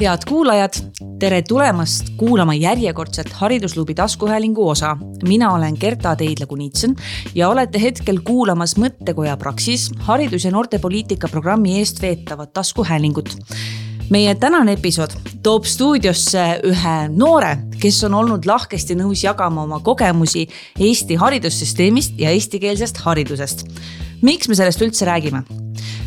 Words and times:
head 0.00 0.24
kuulajad, 0.28 0.74
tere 1.18 1.42
tulemast 1.42 2.10
kuulama 2.16 2.54
järjekordset 2.54 3.32
Haridusklubi 3.32 3.94
taskuhäälingu 3.94 4.68
osa. 4.68 4.96
mina 5.28 5.52
olen 5.52 5.76
Gerta 5.80 6.14
Teidla-Kunitsen 6.14 6.96
ja 7.34 7.48
olete 7.48 7.80
hetkel 7.80 8.18
kuulamas 8.24 8.76
Mõttekoja 8.76 9.36
Praxis 9.36 9.90
haridus- 9.98 10.44
ja 10.44 10.50
noortepoliitika 10.50 11.28
programmi 11.28 11.78
eest 11.78 12.02
veetavat 12.02 12.52
taskuhäälingut 12.52 13.36
meie 14.10 14.34
tänane 14.34 14.72
episood 14.72 15.10
toob 15.42 15.64
stuudiosse 15.64 16.60
ühe 16.64 16.96
noore, 17.08 17.56
kes 17.80 18.04
on 18.04 18.14
olnud 18.14 18.46
lahkesti 18.46 18.94
nõus 18.94 19.24
jagama 19.24 19.62
oma 19.62 19.80
kogemusi 19.80 20.46
Eesti 20.80 21.14
haridussüsteemist 21.14 22.18
ja 22.18 22.30
eestikeelsest 22.30 22.96
haridusest. 22.96 23.66
miks 24.22 24.48
me 24.48 24.54
sellest 24.54 24.82
üldse 24.82 25.06
räägime? 25.06 25.42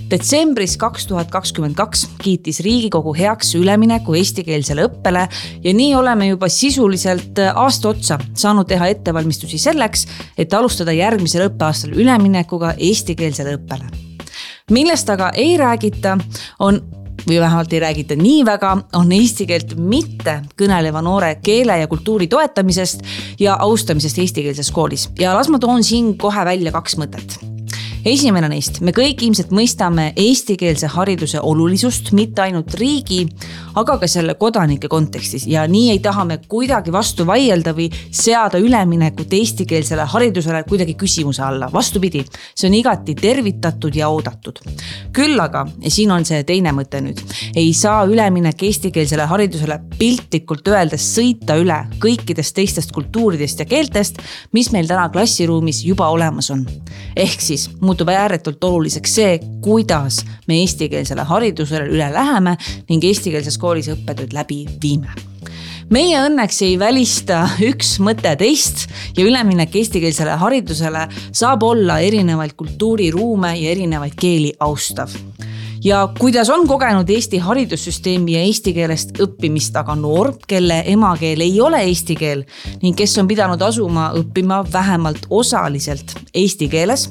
Detsembris 0.09 0.75
kaks 0.79 1.05
tuhat 1.09 1.29
kakskümmend 1.31 1.77
kaks 1.77 2.05
kiitis 2.23 2.59
Riigikogu 2.65 3.13
heaks 3.17 3.53
ülemineku 3.59 4.15
eestikeelsele 4.17 4.87
õppele 4.89 5.25
ja 5.63 5.73
nii 5.75 5.95
oleme 5.95 6.29
juba 6.31 6.49
sisuliselt 6.49 7.39
aasta 7.53 7.91
otsa 7.93 8.19
saanud 8.33 8.67
teha 8.69 8.89
ettevalmistusi 8.93 9.59
selleks, 9.61 10.07
et 10.37 10.53
alustada 10.53 10.95
järgmisel 10.95 11.47
õppeaastal 11.49 11.93
üleminekuga 11.97 12.73
eestikeelsele 12.77 13.57
õppele. 13.59 13.89
millest 14.71 15.09
aga 15.09 15.31
ei 15.35 15.57
räägita, 15.57 16.17
on 16.59 16.81
või 17.27 17.39
vähemalt 17.39 17.73
ei 17.73 17.79
räägita 17.79 18.15
nii 18.15 18.45
väga, 18.45 18.71
on 18.95 19.11
eesti 19.11 19.45
keelt 19.45 19.75
mitte 19.77 20.39
kõneleva 20.57 21.01
noore 21.05 21.35
keele 21.43 21.77
ja 21.81 21.87
kultuuri 21.87 22.27
toetamisest 22.27 23.03
ja 23.39 23.57
austamisest 23.59 24.17
eestikeelses 24.17 24.71
koolis 24.71 25.09
ja 25.19 25.35
las 25.37 25.49
ma 25.49 25.59
toon 25.59 25.83
siin 25.83 26.15
kohe 26.17 26.45
välja 26.45 26.71
kaks 26.71 26.97
mõtet 26.97 27.58
esimene 28.07 28.47
neist, 28.51 28.79
me 28.85 28.93
kõik 28.95 29.23
ilmselt 29.25 29.51
mõistame 29.55 30.09
eestikeelse 30.19 30.87
hariduse 30.93 31.41
olulisust 31.43 32.11
mitte 32.15 32.43
ainult 32.45 32.73
riigi, 32.79 33.25
aga 33.79 33.97
ka 33.99 34.07
selle 34.09 34.35
kodanike 34.39 34.87
kontekstis 34.91 35.45
ja 35.49 35.65
nii 35.67 35.91
ei 35.93 35.99
taha 36.03 36.25
me 36.27 36.39
kuidagi 36.47 36.93
vastu 36.93 37.25
vaielda 37.27 37.73
või 37.75 37.89
seada 37.91 38.59
üleminekut 38.61 39.33
eestikeelsele 39.35 40.05
haridusele 40.13 40.63
kuidagi 40.69 40.95
küsimuse 40.99 41.43
alla. 41.43 41.69
vastupidi, 41.73 42.23
see 42.55 42.69
on 42.69 42.77
igati 42.77 43.15
tervitatud 43.15 43.95
ja 43.95 44.09
oodatud. 44.09 44.59
küll 45.13 45.39
aga, 45.39 45.65
ja 45.81 45.91
siin 45.91 46.11
on 46.11 46.25
see 46.25 46.43
teine 46.43 46.71
mõte 46.75 47.01
nüüd, 47.03 47.19
ei 47.55 47.73
saa 47.73 48.05
üleminek 48.07 48.63
eestikeelsele 48.63 49.25
haridusele 49.27 49.79
piltlikult 49.97 50.67
öeldes 50.67 51.05
sõita 51.17 51.59
üle 51.59 51.81
kõikidest 51.99 52.55
teistest 52.55 52.91
kultuuridest 52.95 53.59
ja 53.59 53.65
keeltest, 53.65 54.21
mis 54.53 54.71
meil 54.71 54.87
täna 54.87 55.09
klassiruumis 55.09 55.83
juba 55.85 56.09
olemas 56.09 56.49
on. 56.51 56.65
ehk 57.15 57.41
siis 57.41 57.69
muutub 57.89 58.11
ääretult 58.13 58.63
oluliseks 58.63 59.15
see, 59.17 59.39
kuidas 59.65 60.21
me 60.47 60.59
eestikeelsele 60.61 61.25
haridusele 61.25 61.89
üle 61.89 62.11
läheme 62.13 62.53
ning 62.89 63.03
eestikeelses 63.09 63.57
koolis 63.57 63.89
õppetööd 63.95 64.35
läbi 64.35 64.61
viime. 64.83 65.09
Meie 65.89 66.19
õnneks 66.21 66.61
ei 66.67 66.75
välista 66.77 67.41
üks 67.65 67.95
mõte 68.05 68.35
teist 68.37 68.85
ja 69.17 69.25
üleminek 69.25 69.73
eestikeelsele 69.81 70.37
haridusele 70.37 71.07
saab 71.31 71.65
olla 71.65 71.97
erinevaid 72.05 72.53
kultuuriruume 72.59 73.55
ja 73.57 73.71
erinevaid 73.73 74.13
keeli 74.19 74.53
austav 74.61 75.15
ja 75.83 76.09
kuidas 76.19 76.49
on 76.49 76.67
kogenud 76.67 77.09
Eesti 77.09 77.37
haridussüsteemi 77.37 78.33
ja 78.33 78.41
eesti 78.43 78.73
keelest 78.73 79.19
õppimist 79.23 79.75
aga 79.79 79.95
noor, 79.95 80.33
kelle 80.47 80.81
emakeel 80.91 81.41
ei 81.45 81.61
ole 81.61 81.81
eesti 81.87 82.15
keel 82.19 82.43
ning 82.81 82.97
kes 82.97 83.17
on 83.21 83.27
pidanud 83.27 83.61
asuma 83.61 84.09
õppima 84.19 84.61
vähemalt 84.73 85.27
osaliselt 85.29 86.15
eesti 86.33 86.69
keeles. 86.69 87.09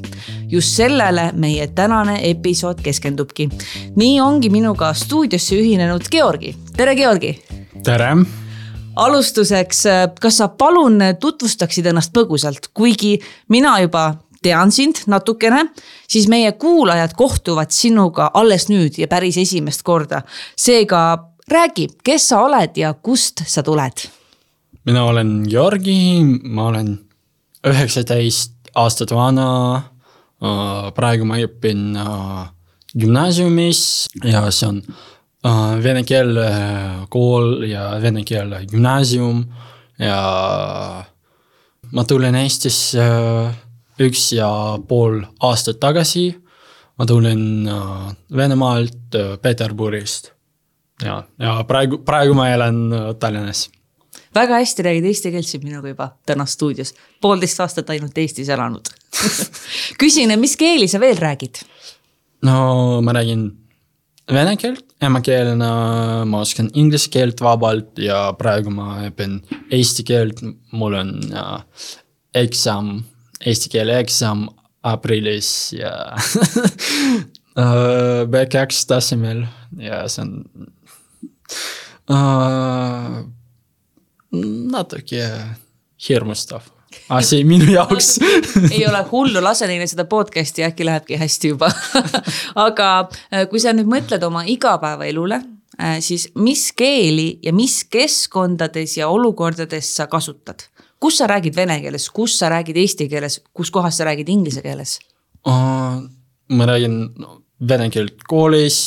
just 0.48 0.77
sellele 0.77 1.33
meie 1.33 1.66
tänane 1.66 2.20
episood 2.30 2.80
keskendubki. 2.83 3.48
nii 3.96 4.20
ongi 4.20 4.51
minuga 4.51 4.92
stuudiosse 4.95 5.57
ühinenud 5.57 6.08
Georgi, 6.11 6.55
tere 6.77 6.96
Georgi. 6.96 7.39
tere 7.83 8.17
alustuseks, 8.96 9.84
kas 10.20 10.39
sa 10.39 10.48
palun 10.48 10.98
tutvustaksid 11.20 11.86
ennast 11.86 12.12
põgusalt, 12.12 12.73
kuigi 12.74 13.18
mina 13.48 13.78
juba 13.80 14.14
tean 14.43 14.73
sind 14.73 15.03
natukene, 15.07 15.65
siis 16.09 16.29
meie 16.29 16.53
kuulajad 16.53 17.15
kohtuvad 17.19 17.73
sinuga 17.75 18.31
alles 18.35 18.69
nüüd 18.71 18.99
ja 18.99 19.09
päris 19.09 19.39
esimest 19.41 19.83
korda. 19.83 20.23
seega 20.57 21.33
räägi, 21.51 21.89
kes 22.05 22.29
sa 22.29 22.45
oled 22.47 22.77
ja 22.77 22.95
kust 22.95 23.43
sa 23.47 23.63
tuled? 23.63 24.09
mina 24.85 25.05
olen 25.05 25.45
Georgi, 25.49 26.23
ma 26.45 26.69
olen 26.69 26.99
üheksateist 27.67 28.73
aastat 28.75 29.11
vana. 29.11 29.83
praegu 30.95 31.25
ma 31.27 31.41
õpin 31.43 31.97
gümnaasiumis 32.95 33.81
ja 34.25 34.45
see 34.55 34.69
on 34.69 34.83
vene 35.83 36.05
keele 36.07 36.49
kool 37.11 37.65
ja 37.67 37.97
vene 38.03 38.23
keele 38.25 38.63
gümnaasium 38.70 39.43
ja 39.99 40.20
ma 41.93 42.05
tulen 42.05 42.39
Eestisse 42.39 43.05
üks 44.01 44.33
ja 44.36 44.48
pool 44.89 45.23
aastat 45.41 45.81
tagasi 45.81 46.31
ma 46.98 47.07
tulin 47.07 47.69
äh, 47.69 48.14
Venemaalt 48.36 49.14
äh, 49.14 49.36
Peterburist. 49.42 50.33
ja, 51.03 51.23
ja 51.39 51.64
praegu, 51.64 52.03
praegu 52.05 52.35
ma 52.35 52.48
elan 52.51 52.92
äh, 52.92 53.14
Tallinnas. 53.20 53.69
väga 54.35 54.58
hästi 54.58 54.83
räägid 54.83 55.07
eesti 55.11 55.33
keelt 55.35 55.47
siin 55.47 55.64
minuga 55.64 55.95
juba 55.95 56.11
täna 56.27 56.47
stuudios, 56.47 56.95
poolteist 57.20 57.61
aastat 57.61 57.91
ainult 57.91 58.19
Eestis 58.19 58.48
elanud 58.48 58.91
küsin, 60.01 60.35
mis 60.39 60.57
keeli 60.57 60.89
sa 60.89 61.01
veel 61.01 61.17
räägid? 61.17 61.63
no 62.42 63.01
ma 63.03 63.14
räägin 63.14 63.51
vene 64.33 64.57
keelt 64.57 64.85
emakeelena, 65.03 65.70
ma 66.27 66.42
oskan 66.42 66.70
inglise 66.75 67.11
keelt 67.11 67.41
vabalt 67.41 68.01
ja 68.03 68.33
praegu 68.39 68.73
ma 68.75 69.05
õpin 69.07 69.39
eesti 69.70 70.03
keelt, 70.07 70.42
mul 70.75 70.98
on 70.98 71.14
äh, 71.31 71.63
eksam 72.42 72.98
eesti 73.47 73.71
keele 73.73 73.99
eksam 74.03 74.47
aprillis 74.83 75.73
ja 75.77 75.93
äh, 77.63 78.25
B2 78.31 78.87
tasemel 78.89 79.45
ja 79.83 80.05
see 80.09 80.25
on 80.25 80.33
uh, 82.11 83.21
natuke 84.73 85.23
hirmustav 86.09 86.67
asi 87.09 87.45
minu 87.45 87.73
jaoks. 87.79 88.19
Ei 88.75 88.87
ole 88.87 89.03
hullu, 89.11 89.43
lase 89.45 89.67
neile 89.67 89.87
seda 89.89 90.05
podcast'i, 90.09 90.65
äkki 90.67 90.87
lähebki 90.87 91.19
hästi 91.20 91.55
juba. 91.55 91.70
Aga 92.55 92.89
äh, 93.33 93.47
kui 93.51 93.61
sa 93.63 93.75
nüüd 93.77 93.89
mõtled 93.91 94.25
oma 94.27 94.45
igapäevaelule, 94.49 95.43
siis 96.03 96.25
mis 96.35 96.73
keeli 96.75 97.39
ja 97.45 97.53
mis 97.55 97.85
keskkondades 97.87 98.97
ja 98.99 99.09
olukordades 99.15 99.93
sa 99.95 100.09
kasutad? 100.11 100.65
Kus 101.01 101.19
sa 101.20 101.29
räägid 101.31 101.57
vene 101.57 101.79
keeles, 101.83 102.09
kus 102.14 102.39
sa 102.39 102.51
räägid 102.53 102.77
eesti 102.77 103.09
keeles, 103.11 103.41
kus 103.55 103.70
kohas 103.75 103.98
sa 103.98 104.09
räägid 104.09 104.29
inglise 104.29 104.63
keeles? 104.63 104.98
Uh,? 105.47 106.07
ma 106.48 106.67
räägin 106.67 107.14
vene 107.61 107.91
keelt 107.92 108.23
koolis, 108.29 108.79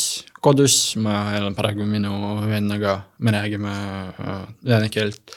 kodus, 0.42 0.96
ma 0.98 1.36
elan 1.38 1.56
praegu 1.56 1.86
minu 1.86 2.42
vennaga, 2.50 3.02
me 3.20 3.32
räägime 3.36 3.74
uh, 4.18 4.46
vene 4.66 4.90
keelt. 4.90 5.36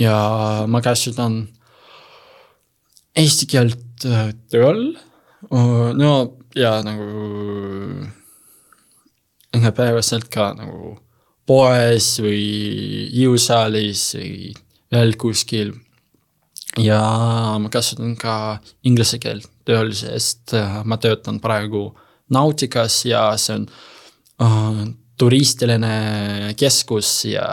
ja 0.00 0.66
ma 0.66 0.80
kasutan 0.80 1.42
eesti 3.16 3.46
keelt 3.46 4.06
uh, 4.08 4.30
tööl. 4.50 4.96
Uh,, 5.50 5.92
no 5.94 6.40
ja 6.56 6.80
nagu 6.82 8.08
igapäevaselt 9.54 10.28
ka 10.30 10.50
nagu 10.58 10.96
poes 11.46 12.16
või 12.22 12.42
jõusaalis 13.14 14.02
või 14.18 14.34
veel 14.90 15.16
kuskil 15.18 15.72
ja 16.78 17.00
ma 17.58 17.68
kasutan 17.72 18.14
ka 18.16 18.34
inglise 18.86 19.18
keelt 19.22 19.48
tööl, 19.66 19.92
sest 19.96 20.54
äh, 20.54 20.80
ma 20.84 20.98
töötan 21.00 21.40
praegu 21.42 21.90
Nautikas 22.30 23.02
ja 23.08 23.24
see 23.42 23.56
on 23.58 23.64
uh, 24.38 24.82
turistiline 25.18 26.54
keskus 26.58 27.10
ja 27.26 27.46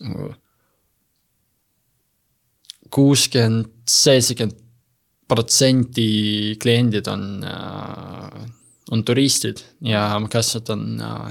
nagu 0.00 0.30
kuuskümmend, 2.88 3.74
seitsekümmend 3.84 4.56
protsenti 5.28 6.56
kliendid 6.62 7.10
on 7.12 7.26
uh,, 7.44 8.46
on 8.90 9.04
turistid 9.04 9.60
ja 9.84 10.06
ma 10.16 10.30
kasutan 10.32 10.86
uh, 10.96 11.28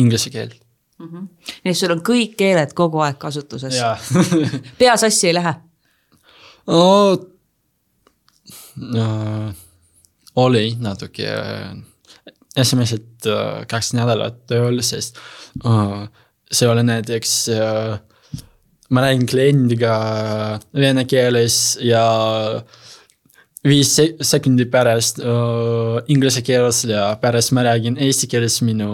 inglise 0.00 0.32
keelt 0.32 0.56
mm. 0.98 1.06
-hmm. 1.06 1.28
nii 1.64 1.70
et 1.70 1.76
sul 1.76 1.92
on 1.92 2.00
kõik 2.00 2.36
keeled 2.40 2.72
kogu 2.74 3.04
aeg 3.04 3.18
kasutuses 3.20 3.76
pea 4.78 4.96
sassi 4.96 5.28
ei 5.28 5.34
lähe? 5.36 5.54
No, 6.66 7.16
no 8.76 9.06
oli 10.36 10.76
natuke 10.80 11.28
esimesed 12.56 13.28
äh, 13.28 13.64
kaks 13.68 13.92
nädalat 13.96 14.42
tööl, 14.48 14.80
sest 14.84 15.18
uh, 15.64 16.06
see 16.52 16.68
oli 16.68 16.84
näiteks 16.86 17.34
uh,, 17.52 17.96
ma 18.90 19.02
räägin 19.04 19.26
kliendiga 19.28 19.94
vene 20.76 21.04
keeles 21.10 21.76
ja 21.82 22.04
viis 23.66 23.96
sekundi 24.22 24.66
pärast 24.70 25.18
uh, 25.20 25.98
inglise 26.12 26.42
keeles 26.46 26.84
ja 26.88 27.08
pärast 27.20 27.52
ma 27.56 27.66
räägin 27.66 27.98
eesti 27.98 28.28
keeles 28.30 28.60
minu 28.64 28.90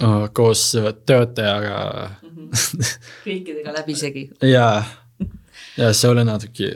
uh, 0.00 0.26
koos 0.32 0.70
töötajaga 1.06 1.80
kõikidega 3.26 3.74
läbisegi. 3.78 4.26
ja, 4.48 4.66
ja 5.76 5.90
see 5.96 6.10
oli 6.10 6.24
natuke 6.26 6.70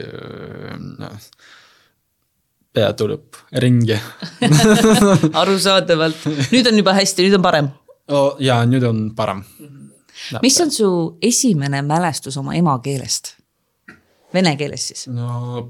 noh, 0.97 1.29
pea 2.75 2.91
tuleb 2.97 3.39
ringi 3.63 3.97
arusaadavalt, 5.41 6.27
nüüd 6.51 6.69
on 6.71 6.83
juba 6.83 6.97
hästi, 6.99 7.27
nüüd 7.27 7.39
on 7.39 7.45
parem 7.45 7.71
oh,. 8.07 8.35
ja 8.43 8.61
nüüd 8.67 8.85
on 8.87 9.07
parem. 9.15 9.43
mis 10.41 10.59
on 10.61 10.71
su 10.71 10.91
esimene 11.21 11.81
mälestus 11.85 12.37
oma 12.41 12.55
emakeelest? 12.59 13.35
Vene 14.35 14.55
keeles 14.59 14.89
siis? 14.91 15.07
no 15.07 15.63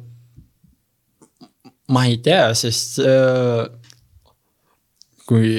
ma 1.93 2.05
ei 2.09 2.17
tea, 2.23 2.49
sest 2.57 2.99
äh, 3.05 3.67
kui 5.29 5.51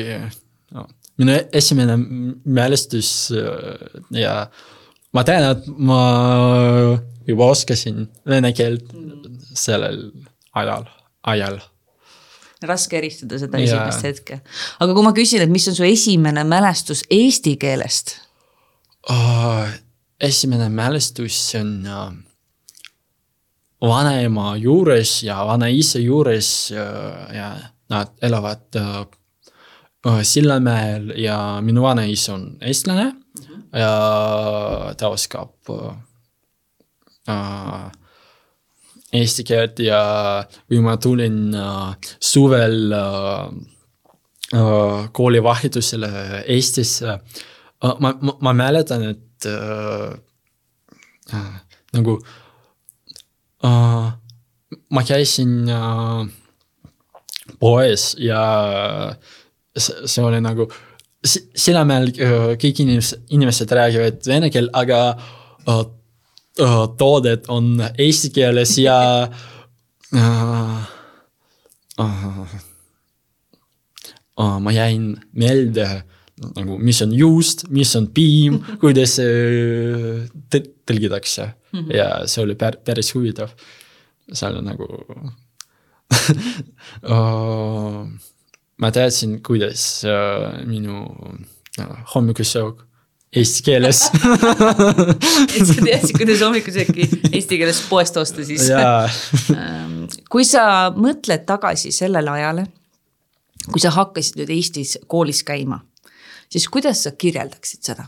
minu 1.20 1.36
esimene 1.52 1.96
mälestus 2.44 3.32
äh, 3.32 3.86
ja 4.10 4.38
ma 5.16 5.24
tean, 5.24 5.50
et 5.54 5.70
ma 5.78 6.00
juba 7.26 7.50
oskasin 7.54 8.04
vene 8.28 8.52
keelt 8.56 8.92
sellel 9.56 10.10
ajal, 10.56 10.86
ajal 11.26 11.58
raske 12.66 12.96
eristada 12.98 13.38
seda 13.40 13.60
esimest 13.60 14.02
yeah. 14.02 14.12
hetke. 14.12 14.38
aga 14.80 14.94
kui 14.96 15.04
ma 15.04 15.12
küsin, 15.16 15.44
et 15.44 15.52
mis 15.52 15.66
on 15.70 15.76
su 15.76 15.84
esimene 15.86 16.44
mälestus 16.48 17.04
eesti 17.12 17.56
keelest 17.60 18.16
uh,? 19.10 19.66
esimene 20.20 20.70
mälestus 20.72 21.36
on 21.58 21.72
uh, 21.84 22.06
vanaema 23.84 24.54
juures 24.56 25.18
ja 25.26 25.42
vanaisa 25.46 26.00
juures 26.00 26.70
ja 26.72 27.50
nad 27.92 28.14
elavad 28.24 28.80
äh, 28.80 29.04
Sillamäel 30.22 31.12
ja 31.18 31.58
minu 31.60 31.82
vanaisa 31.82 32.34
on 32.34 32.56
eestlane 32.60 33.04
mm 33.04 33.42
-hmm. 33.42 33.78
ja 33.78 34.94
ta 34.96 35.08
oskab 35.08 35.54
äh, 37.28 37.92
eesti 39.12 39.44
keelt 39.44 39.78
ja 39.78 40.00
kui 40.68 40.80
ma 40.80 40.96
tulin 40.96 41.54
äh, 41.54 41.96
suvel 42.20 42.92
äh, 42.92 43.46
äh, 44.54 45.08
koolivahetusele 45.12 46.44
Eestisse 46.46 47.08
äh,, 47.84 47.94
ma, 47.98 48.14
ma, 48.20 48.36
ma 48.40 48.52
mäletan, 48.52 49.02
et 49.02 49.46
äh, 49.46 50.10
äh, 51.34 51.60
nagu 51.92 52.20
äh, 53.64 54.12
ma 54.90 55.02
käisin 55.02 55.68
uh, 55.70 56.26
poes 57.58 58.14
ja 58.18 59.16
see 59.76 60.24
oli 60.24 60.40
nagu, 60.44 60.68
Sillamäel 61.26 62.12
kõik 62.60 62.80
inimesed, 62.84 63.24
inimesed 63.34 63.72
räägivad 63.74 64.26
vene 64.28 64.50
keelt, 64.52 64.70
aga 64.76 65.16
toodet 66.98 67.48
on 67.50 67.80
eesti 67.98 68.30
keeles 68.34 68.76
ja 68.78 68.98
ma 74.36 74.74
jäin 74.76 75.08
meelde 75.32 75.88
nagu, 76.56 76.78
mis 76.78 77.02
on 77.02 77.14
juust, 77.16 77.66
mis 77.72 77.96
on 77.98 78.06
piim, 78.14 78.60
kuidas 78.82 79.16
tõlgitakse 80.86 81.48
mm. 81.48 81.80
-hmm. 81.80 81.96
ja 81.96 82.08
see 82.28 82.44
oli 82.44 82.54
pär, 82.54 82.76
päris 82.84 83.14
huvitav. 83.14 83.50
seal 84.32 84.56
on 84.56 84.64
nagu 84.64 84.86
ma 88.82 88.90
teadsin, 88.92 89.38
kuidas 89.44 90.04
uh, 90.04 90.66
minu 90.68 91.02
uh, 91.02 91.96
hommikusöök 92.14 92.82
eesti 93.36 93.62
keeles. 93.66 94.02
Et 95.56 95.66
sa 95.66 95.76
teadsid, 95.76 96.16
kuidas 96.16 96.42
hommikusööki 96.44 97.06
eesti 97.32 97.58
keeles 97.60 97.82
poest 97.90 98.16
osta 98.20 98.46
siis. 98.46 98.68
Ähm, 99.56 100.06
kui 100.30 100.44
sa 100.46 100.90
mõtled 100.94 101.44
tagasi 101.48 101.92
sellele 101.94 102.30
ajale, 102.30 102.66
kui 103.70 103.82
sa 103.82 103.92
hakkasid 103.94 104.38
nüüd 104.40 104.52
Eestis 104.54 104.96
koolis 105.10 105.42
käima, 105.46 105.80
siis 106.52 106.68
kuidas 106.72 107.04
sa 107.06 107.14
kirjeldaksid 107.16 107.82
seda? 107.90 108.06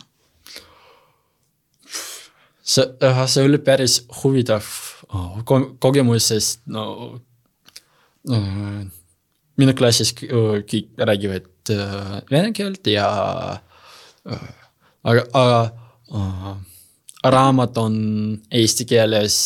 see, 2.68 2.84
see 3.32 3.46
oli 3.48 3.58
päris 3.64 4.02
huvitav 4.20 4.66
oh, 5.14 5.40
kogemus, 5.80 6.28
sest 6.28 6.66
no 6.68 6.84
äh, 8.30 8.84
minu 9.58 9.74
klassis 9.78 10.14
äh, 10.24 10.62
kõik 10.68 11.04
räägivad 11.10 11.74
äh, 11.74 12.16
vene 12.30 12.54
keelt 12.56 12.86
ja 12.90 13.08
aga, 15.02 15.22
aga 15.32 16.58
raamat 17.28 17.78
on 17.80 17.94
eesti 18.54 18.84
keeles, 18.88 19.36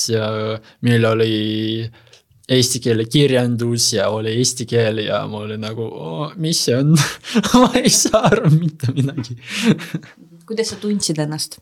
meil 0.85 1.07
oli 1.09 1.37
eesti 2.53 2.81
keele 2.83 3.07
kirjandus 3.09 3.93
ja 3.95 4.09
oli 4.13 4.35
eesti 4.41 4.67
keel 4.69 5.01
ja 5.07 5.23
ma 5.31 5.45
olin 5.47 5.63
nagu 5.63 5.87
mis 6.43 6.65
see 6.67 6.77
on 6.77 6.93
ma 7.63 7.71
ei 7.81 7.93
saa 7.93 8.27
aru 8.33 8.51
mitte 8.57 8.93
midagi 8.93 9.39
kuidas 10.47 10.73
sa 10.73 10.81
tundsid 10.83 11.19
ennast? 11.23 11.59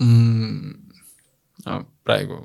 mm,? 0.00 0.74
no 1.66 1.80
praegu, 2.06 2.44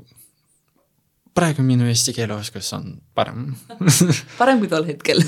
praegu 1.36 1.64
minu 1.66 1.88
eesti 1.90 2.14
keele 2.16 2.36
oskus 2.38 2.72
on 2.78 2.94
parem. 3.16 3.50
Parem 4.40 4.62
kui 4.62 4.72
tol 4.72 4.88
hetkel. 4.88 5.20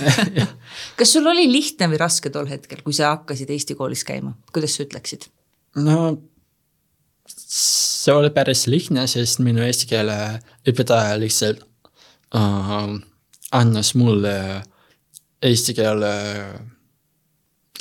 Kas 0.99 1.11
sul 1.13 1.27
oli 1.27 1.47
lihtne 1.51 1.89
või 1.91 1.99
raske 2.01 2.31
tol 2.33 2.47
hetkel, 2.49 2.81
kui 2.85 2.95
sa 2.95 3.13
hakkasid 3.15 3.51
Eesti 3.53 3.75
koolis 3.79 4.05
käima, 4.07 4.35
kuidas 4.55 4.77
sa 4.77 4.85
ütleksid? 4.87 5.27
no 5.77 5.97
see 7.27 8.13
oli 8.15 8.31
päris 8.33 8.65
lihtne, 8.71 9.03
sest 9.09 9.41
minu 9.43 9.61
eesti 9.65 9.89
keele 9.89 10.15
õpetaja 10.67 11.17
lihtsalt 11.19 11.63
uh, 12.35 12.95
andis 13.57 13.93
mulle 13.99 14.37
eesti 15.43 15.75
keele 15.77 16.13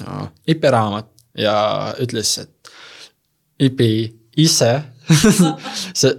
uh, 0.02 0.26
õpiraamat 0.50 1.08
ja 1.40 1.56
ütles, 2.02 2.34
et 2.42 2.72
õpi 3.68 3.90
ise 4.42 4.72
see, 6.00 6.12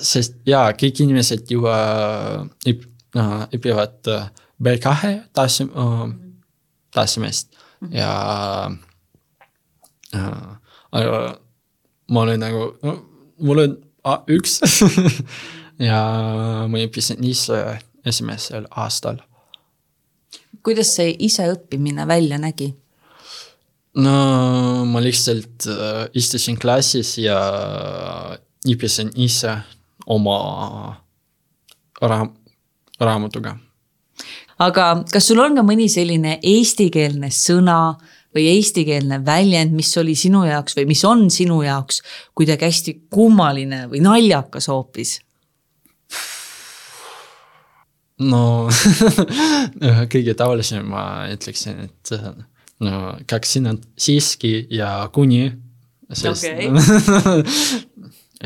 sest 0.00 0.38
jaa, 0.48 0.72
kõik 0.78 1.04
inimesed 1.04 1.50
juba 1.50 1.76
õp-, 2.66 2.88
õpivad 3.54 4.10
äh, 4.10 4.28
B2 4.62 5.14
tasem-, 5.36 5.72
tasemest 6.94 7.54
mhm. 7.80 7.94
ja 7.94 8.12
äh, 10.14 10.52
aga 10.94 11.18
ma 12.10 12.20
olin 12.26 12.40
nagu, 12.42 12.68
no 12.82 12.94
mul 13.42 13.64
on 13.64 13.76
A1 14.04 14.58
ja 15.88 16.00
ma 16.70 16.82
õppisin 16.84 17.22
ise 17.24 17.60
esimesel 18.04 18.66
aastal. 18.70 19.22
kuidas 20.62 20.94
see 20.96 21.14
iseõppimine 21.26 22.06
välja 22.08 22.38
nägi? 22.38 22.72
No 23.94 24.84
ma 24.90 25.02
lihtsalt 25.02 25.68
äh, 25.70 26.06
istusin 26.18 26.58
klassis 26.58 27.16
ja 27.22 27.38
õppisin 28.66 29.12
ise 29.20 29.54
oma 30.10 30.38
raam-, 32.02 32.34
raamatuga. 33.00 33.56
aga 34.58 34.88
kas 35.12 35.28
sul 35.30 35.42
on 35.44 35.56
ka 35.58 35.64
mõni 35.66 35.88
selline 35.92 36.38
eestikeelne 36.42 37.30
sõna 37.34 37.96
või 38.34 38.48
eestikeelne 38.56 39.20
väljend, 39.26 39.74
mis 39.76 39.92
oli 40.00 40.16
sinu 40.18 40.42
jaoks 40.48 40.74
või 40.76 40.88
mis 40.90 41.04
on 41.06 41.28
sinu 41.30 41.60
jaoks 41.62 42.00
kuidagi 42.34 42.66
hästi 42.66 42.96
kummaline 43.14 43.84
või 43.92 44.02
naljakas 44.02 44.68
hoopis? 44.72 45.20
no 48.24 48.66
kõige 50.12 50.34
tavalisem 50.38 50.86
ma 50.90 51.04
ütleksin, 51.30 51.86
et 51.86 52.14
no 52.84 53.14
kaks 53.30 53.56
sõna 53.56 53.76
siiski 53.98 54.66
ja 54.74 55.08
kuni. 55.12 55.46
Okay. 56.14 56.68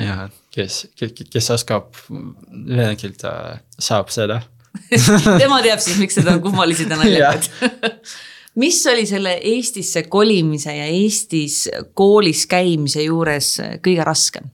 ja 0.07 0.28
kes, 0.54 0.87
kes, 0.97 1.12
kes 1.28 1.50
oskab 1.52 1.90
vene 2.09 2.95
keelt, 2.97 3.25
saab 3.83 4.12
seda 4.14 4.38
tema 5.42 5.59
teab 5.64 5.83
siis, 5.83 5.99
miks 5.99 6.18
seda 6.21 6.37
on 6.37 6.42
kummalised 6.45 6.90
ja 6.90 6.99
naljakad 7.00 7.49
mis 8.59 8.78
oli 8.90 9.07
selle 9.07 9.35
Eestisse 9.42 10.02
kolimise 10.11 10.75
ja 10.76 10.87
Eestis 10.90 11.64
koolis 11.99 12.47
käimise 12.50 13.02
juures 13.07 13.57
kõige 13.85 14.07
raskem? 14.07 14.49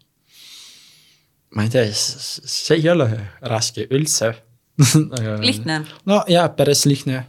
ma 1.54 1.66
ei 1.66 1.70
tea, 1.70 1.86
see 1.94 2.80
ei 2.80 2.88
ole 2.90 3.08
raske 3.46 3.86
üldse 3.90 4.32
lihtne? 5.48 5.82
no 6.08 6.22
jaa, 6.28 6.48
päris 6.56 6.84
lihtne 6.86 7.24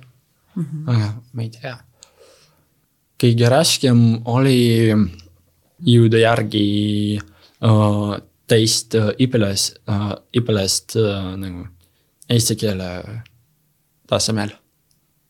mm. 0.56 0.64
-hmm. 0.64 0.88
aga 0.94 1.12
ma 1.34 1.46
ei 1.46 1.52
tea 1.54 1.78
kõige 3.22 3.50
raskem 3.50 4.02
oli 4.26 4.92
jõuda 5.86 6.22
järgi 6.22 6.66
uh, 7.20 8.16
teist 8.48 8.96
uh, 9.00 9.12
õpilast 9.22 9.80
uh,, 9.90 10.12
õpilast 10.38 10.98
uh, 11.00 11.34
nagu 11.40 11.68
eesti 12.30 12.56
keele 12.60 12.90
tasemel 14.10 14.52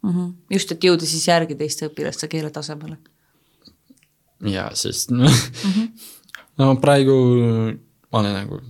mm. 0.04 0.12
-hmm. 0.12 0.34
just, 0.54 0.72
et 0.72 0.84
jõuda 0.84 1.06
siis 1.06 1.28
järgi 1.28 1.56
teiste 1.56 1.90
õpilaste 1.90 2.28
keele 2.32 2.52
tasemele. 2.52 2.98
ja 4.42 4.70
sest 4.74 5.12
mm 5.12 5.26
-hmm. 5.26 5.90
no 6.58 6.76
praegu 6.76 7.16
ma 8.12 8.20
olen 8.20 8.34
nagu 8.34 8.62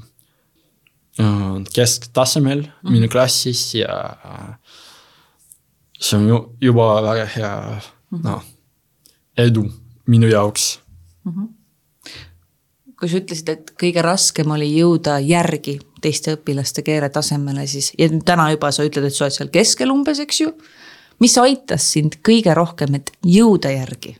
äh, 1.20 1.64
kesktasemel 1.74 2.62
mm 2.62 2.68
-hmm. 2.68 2.92
minu 2.92 3.10
klassis 3.10 3.76
ja 3.76 4.18
see 6.00 6.20
on 6.20 6.28
ju 6.28 6.56
juba 6.62 7.02
väga 7.02 7.26
hea 7.26 7.56
mm 7.62 8.20
-hmm. 8.20 8.24
noh, 8.24 8.44
edu 9.38 9.68
minu 10.08 10.27
jaoks 10.32 10.80
mm. 11.24 11.32
-hmm 11.32 11.54
kui 13.00 13.10
sa 13.12 13.20
ütlesid, 13.20 13.50
et 13.51 13.72
kõige 13.80 14.01
raskem 14.06 14.51
oli 14.56 14.70
jõuda 14.72 15.18
järgi 15.20 15.80
teiste 16.01 16.36
õpilaste 16.38 16.84
keeletasemele, 16.86 17.65
siis 17.68 17.92
ja 18.00 18.08
täna 18.25 18.50
juba 18.54 18.72
sa 18.72 18.86
ütled, 18.88 19.08
et 19.08 19.15
sa 19.15 19.25
oled 19.25 19.36
seal 19.36 19.51
keskel 19.54 19.92
umbes, 19.92 20.22
eks 20.24 20.42
ju. 20.42 20.54
mis 21.20 21.38
aitas 21.38 21.92
sind 21.92 22.20
kõige 22.25 22.54
rohkem, 22.56 22.96
et 22.96 23.12
jõuda 23.25 23.74
järgi? 23.74 24.15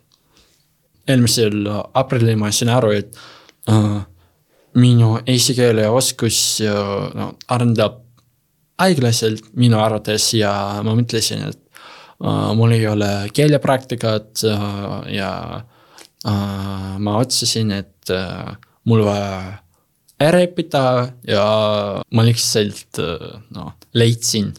eelmisel 1.08 1.70
aprillil 1.94 2.38
ma 2.42 2.52
sain 2.52 2.72
aru, 2.74 2.92
et 2.98 3.18
äh, 3.70 4.00
minu 4.82 5.20
eesti 5.26 5.56
keele 5.56 5.88
oskus 5.90 6.62
äh, 6.66 6.80
no, 7.16 7.36
arendab 7.48 8.02
aeglaselt 8.82 9.54
minu 9.56 9.80
arvates 9.80 10.34
ja 10.34 10.52
ma 10.84 10.96
mõtlesin, 10.98 11.46
et 11.48 11.62
mul 12.56 12.72
ei 12.72 12.88
ole 12.88 13.30
keelepraktikat 13.34 14.44
äh, 14.44 15.14
ja 15.16 15.62
äh, 16.28 16.98
ma 16.98 17.18
otsusin, 17.18 17.72
et 17.72 18.10
äh, 18.10 18.56
mul 18.84 19.04
vaja 19.06 19.62
ära 20.20 20.40
õppida 20.46 20.84
ja 21.28 21.46
ma 22.16 22.24
lihtsalt 22.24 23.02
noh, 23.52 23.74
leidsin 23.94 24.54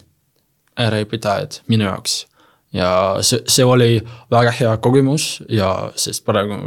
äraõpetajad 0.77 1.63
minu 1.67 1.87
jaoks. 1.87 2.27
ja 2.73 3.17
see, 3.25 3.41
see 3.49 3.65
oli 3.65 3.97
väga 4.29 4.51
hea 4.53 4.75
kogemus 4.77 5.39
ja 5.49 5.89
sest 5.97 6.25
praegu 6.27 6.59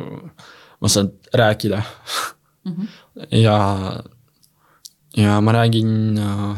ma 0.81 0.89
saan 0.89 1.13
rääkida 1.35 1.83
mm. 2.65 2.73
-hmm. 2.73 2.89
ja, 3.47 3.59
ja 5.17 5.41
ma 5.41 5.53
räägin 5.53 6.19
äh,, 6.19 6.57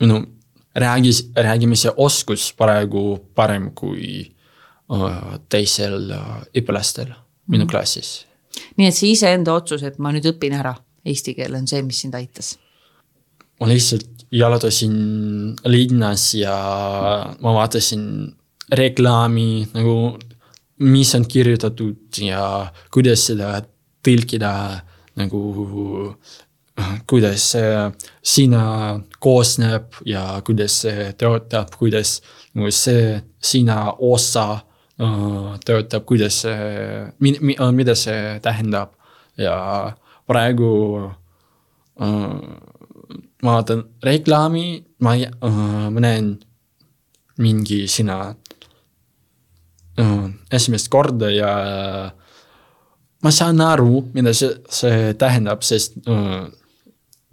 minu 0.00 0.37
räägis, 0.78 1.24
räägimise 1.36 1.92
oskus 1.96 2.52
praegu 2.56 3.18
parem 3.34 3.70
kui 3.74 4.24
teisel 5.48 6.14
õpilastel 6.56 7.08
mm 7.08 7.12
-hmm. 7.12 7.52
minu 7.52 7.66
klassis 7.66 8.28
nii 8.78 8.88
et 8.88 8.96
see 8.96 9.12
iseenda 9.14 9.54
otsus, 9.58 9.84
et 9.86 9.98
ma 10.02 10.12
nüüd 10.14 10.28
õpin 10.32 10.56
ära 10.58 10.74
eesti 11.08 11.34
keele, 11.36 11.60
on 11.60 11.68
see, 11.70 11.82
mis 11.86 12.02
sind 12.04 12.16
aitas? 12.18 12.56
ma 13.58 13.66
lihtsalt 13.66 14.26
jalutasin 14.30 14.94
linnas 15.66 16.28
ja 16.38 16.54
ma 17.42 17.54
vaatasin 17.56 18.04
reklaami 18.78 19.66
nagu, 19.72 19.94
mis 20.86 21.10
on 21.18 21.24
kirjutatud 21.26 22.20
ja 22.22 22.42
kuidas 22.94 23.24
seda 23.30 23.56
tõlkida 24.06 24.52
nagu, 25.18 25.40
kuidas 27.10 27.48
sina 28.22 28.62
koosneb 29.18 30.00
ja 30.06 30.40
kuidas 30.46 30.80
see 30.84 31.12
töötab, 31.18 31.74
kuidas 31.78 32.20
nagu 32.54 32.70
see 32.74 33.18
sina 33.42 33.92
osa 33.98 34.48
Äh, 34.98 35.58
töötab, 35.62 36.02
kuidas 36.04 36.40
see, 36.42 36.50
äh, 36.50 37.72
mida 37.72 37.94
see 37.94 38.40
tähendab. 38.42 38.96
Ja 39.38 39.94
praegu 40.26 40.70
äh, 42.02 42.40
ma 43.42 43.52
vaatan 43.54 43.84
reklaami, 44.02 44.82
ma, 44.98 45.14
ma 45.94 46.02
näen 46.02 46.32
mingi 47.38 47.84
sõna 47.86 48.34
esimest 50.50 50.90
korda 50.90 51.30
ja 51.30 51.52
ma 53.22 53.30
saan 53.34 53.62
aru, 53.62 54.02
mida 54.14 54.34
see, 54.34 54.50
see 54.70 55.14
tähendab, 55.18 55.62
sest 55.66 55.94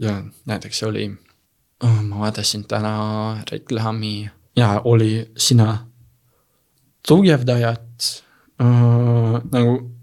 ja 0.01 0.13
näiteks 0.49 0.83
oli, 0.85 1.09
ma 1.85 2.19
vaatasin 2.19 2.63
täna 2.67 2.93
reklaami 3.51 4.29
ja 4.57 4.81
oli 4.83 5.25
sõna 5.37 5.77
tugevdajat 7.07 8.05
äh, 8.61 9.41
nagu 9.51 9.95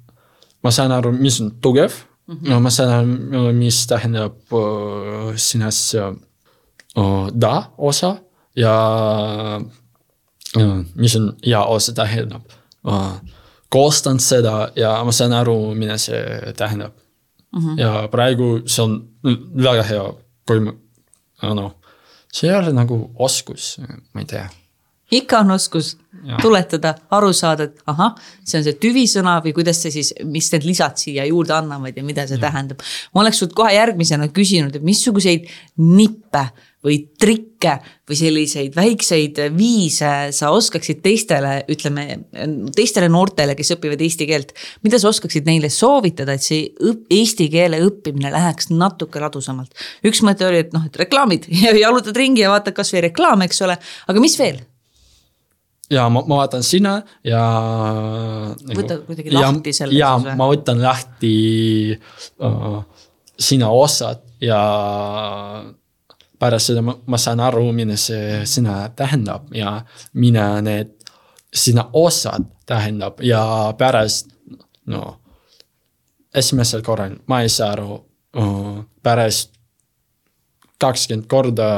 ma 0.63 0.71
saan 0.71 0.93
aru, 0.95 1.13
mis 1.13 1.41
on 1.41 1.51
tugev 1.61 1.93
mm, 2.27 2.37
-hmm. 2.37 2.61
ma 2.61 2.71
saan 2.71 2.91
aru, 3.33 3.53
mis 3.53 3.87
tähendab 3.87 4.37
äh, 4.53 5.37
sinnas 5.37 5.95
äh, 5.95 6.13
da 7.41 7.71
osa 7.79 8.17
ja 8.57 8.75
äh, 10.57 10.85
mis 10.95 11.17
on 11.17 11.37
ja 11.47 11.65
osa 11.65 11.93
tähendab 11.93 12.43
äh,. 12.89 13.21
koostan 13.69 14.21
seda 14.21 14.69
ja 14.77 15.05
ma 15.05 15.13
saan 15.13 15.33
aru, 15.33 15.75
mida 15.75 15.99
see 15.99 16.53
tähendab 16.57 16.93
mm. 17.53 17.61
-hmm. 17.61 17.81
ja 17.81 18.09
praegu 18.09 18.63
see 18.67 18.85
on 18.85 19.09
väga 19.57 19.83
hea, 19.83 20.13
kui 20.47 20.61
ma, 20.61 20.73
noh, 21.43 21.75
see 22.33 22.51
ei 22.51 22.57
ole 22.57 22.73
nagu 22.77 23.05
oskus, 23.19 23.77
ma 24.15 24.25
ei 24.25 24.29
tea 24.35 24.49
ikka 25.13 25.43
on 25.45 25.51
oskus 25.51 25.97
ja. 26.25 26.39
tuletada, 26.43 26.95
aru 27.11 27.33
saada, 27.37 27.67
et 27.69 27.83
ahah, 27.91 28.15
see 28.47 28.59
on 28.61 28.67
see 28.67 28.79
tüvisõna 28.81 29.37
või 29.45 29.55
kuidas 29.57 29.83
see 29.85 29.93
siis, 29.95 30.13
mis 30.25 30.49
need 30.55 30.67
lisad 30.69 30.97
siia 31.01 31.27
juurde 31.29 31.55
annavad 31.57 31.97
ja 31.97 32.05
mida 32.07 32.25
see 32.29 32.39
ja. 32.39 32.47
tähendab. 32.47 32.81
ma 33.13 33.25
oleks 33.25 33.43
sult 33.43 33.53
kohe 33.57 33.75
järgmisena 33.75 34.31
küsinud, 34.33 34.77
et 34.77 34.87
missuguseid 34.87 35.51
nippe 35.83 36.47
või 36.83 36.97
trikke 37.21 37.77
või 38.09 38.19
selliseid 38.19 38.75
väikseid 38.75 39.39
viise 39.55 40.13
sa 40.35 40.51
oskaksid 40.55 41.03
teistele, 41.05 41.61
ütleme 41.71 42.07
teistele 42.75 43.09
noortele, 43.13 43.55
kes 43.59 43.75
õpivad 43.77 44.03
eesti 44.03 44.27
keelt. 44.27 44.53
mida 44.83 44.99
sa 44.99 45.13
oskaksid 45.13 45.47
neile 45.47 45.71
soovitada, 45.71 46.35
et 46.35 46.43
see 46.43 46.67
õp, 46.83 47.07
eesti 47.11 47.49
keele 47.53 47.79
õppimine 47.87 48.33
läheks 48.35 48.73
natuke 48.75 49.23
ladusamalt? 49.23 49.71
üks 50.07 50.25
mõte 50.27 50.47
oli, 50.49 50.65
et 50.67 50.75
noh, 50.75 50.85
et 50.87 50.99
reklaamid 51.05 51.47
ja 51.65 51.75
jalutad 51.79 52.19
ringi 52.19 52.43
ja 52.43 52.51
vaatad 52.53 52.75
kasvõi 52.77 53.07
reklaame, 53.09 53.47
eks 53.51 53.63
ole, 53.67 53.79
aga 54.11 54.25
mis 54.25 54.37
veel? 54.41 54.59
ja 55.93 56.09
ma, 56.11 56.25
ma 56.27 56.41
vaatan 56.43 56.65
sinna 56.67 56.97
ja. 57.27 57.43
Nagu 58.59 58.81
võta 58.81 58.99
kuidagi 59.07 59.35
lahti 59.35 59.75
selle. 59.77 59.95
ja 59.99 60.17
ma 60.19 60.49
võtan 60.51 60.83
lahti 60.83 61.37
uh, 61.95 62.83
sina 63.39 63.71
osad 63.71 64.25
ja 64.43 64.59
pärast 66.43 66.73
seda 66.73 66.83
ma, 66.83 66.97
ma 67.07 67.19
saan 67.21 67.41
aru, 67.41 67.69
mida 67.77 67.97
see 68.01 68.43
sõna 68.49 68.83
tähendab 68.99 69.53
ja 69.55 69.77
mida 70.19 70.47
need 70.65 70.97
sina 71.53 71.87
osad 71.93 72.49
tähendab 72.67 73.21
ja 73.23 73.43
pärast 73.79 74.33
no 74.91 75.03
esimesel 76.35 76.83
korral 76.83 77.19
ma 77.29 77.43
ei 77.45 77.53
saa 77.53 77.73
aru 77.77 77.99
pärast 79.03 79.53
kakskümmend 80.83 81.29
korda 81.31 81.69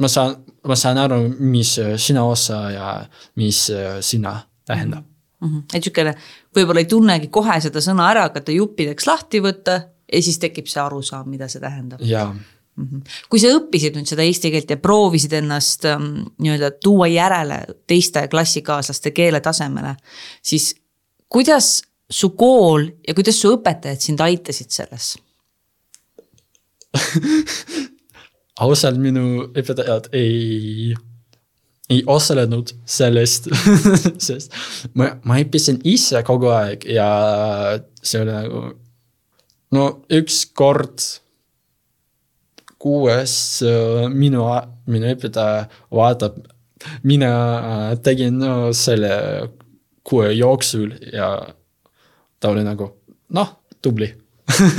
ma 0.00 0.08
saan, 0.08 0.36
ma 0.66 0.76
saan 0.78 0.98
aru, 0.98 1.18
mis 1.38 1.74
sina 1.96 2.24
osa 2.24 2.60
ja 2.70 2.92
mis 3.36 3.66
sina 4.00 4.38
tähendab 4.66 5.04
mm. 5.40 5.48
-hmm. 5.48 5.62
et 5.74 5.84
sihukene, 5.84 6.14
võib-olla 6.56 6.80
ei 6.80 6.90
tunnegi 6.90 7.28
kohe 7.28 7.60
seda 7.60 7.82
sõna 7.84 8.08
ära 8.10 8.28
hakata 8.28 8.54
juppideks 8.54 9.06
lahti 9.06 9.42
võtta 9.44 9.80
ja 10.12 10.22
siis 10.22 10.38
tekib 10.38 10.68
see 10.70 10.82
arusaam, 10.82 11.28
mida 11.30 11.48
see 11.48 11.60
tähendab. 11.60 12.00
jaa. 12.00 12.34
Kui 13.30 13.38
sa 13.38 13.52
õppisid 13.54 13.94
nüüd 13.94 14.08
seda 14.10 14.24
eesti 14.26 14.50
keelt 14.50 14.70
ja 14.72 14.78
proovisid 14.82 15.32
ennast 15.38 15.86
ähm, 15.86 16.24
nii-öelda 16.42 16.72
tuua 16.82 17.06
järele 17.10 17.60
teiste 17.86 18.26
klassikaaslaste 18.28 19.12
keele 19.14 19.40
tasemele, 19.44 19.94
siis 20.42 20.72
kuidas 21.30 21.76
su 22.10 22.32
kool 22.38 22.88
ja 23.06 23.14
kuidas 23.14 23.38
su 23.40 23.54
õpetajad 23.54 24.02
sind 24.02 24.22
aitasid 24.24 24.74
selles? 24.74 25.14
Ausalt 28.64 29.00
minu 29.02 29.48
õpetajad 29.50 30.12
ei, 30.14 30.94
ei 31.90 32.02
osalenud 32.06 32.74
sellest 32.86 33.50
sest 34.28 34.54
ma, 34.94 35.14
ma 35.26 35.38
õppisin 35.42 35.80
ise 35.90 36.22
kogu 36.26 36.50
aeg 36.54 36.86
ja 36.90 37.08
see 38.02 38.22
oli 38.22 38.34
nagu 38.34 38.64
no 39.74 39.88
üks 40.14 40.44
kord 40.54 41.02
kuues 42.84 43.34
minu, 44.12 44.44
minu 44.92 45.12
õpetaja 45.14 45.64
vaatab, 45.94 46.36
mina 47.08 47.30
tegin 48.04 48.36
no, 48.42 48.72
selle 48.76 49.12
kuu 50.04 50.26
jooksul 50.36 50.92
ja 51.12 51.30
ta 52.40 52.52
oli 52.52 52.64
nagu 52.66 52.90
noh, 53.32 53.54
tubli 53.82 54.10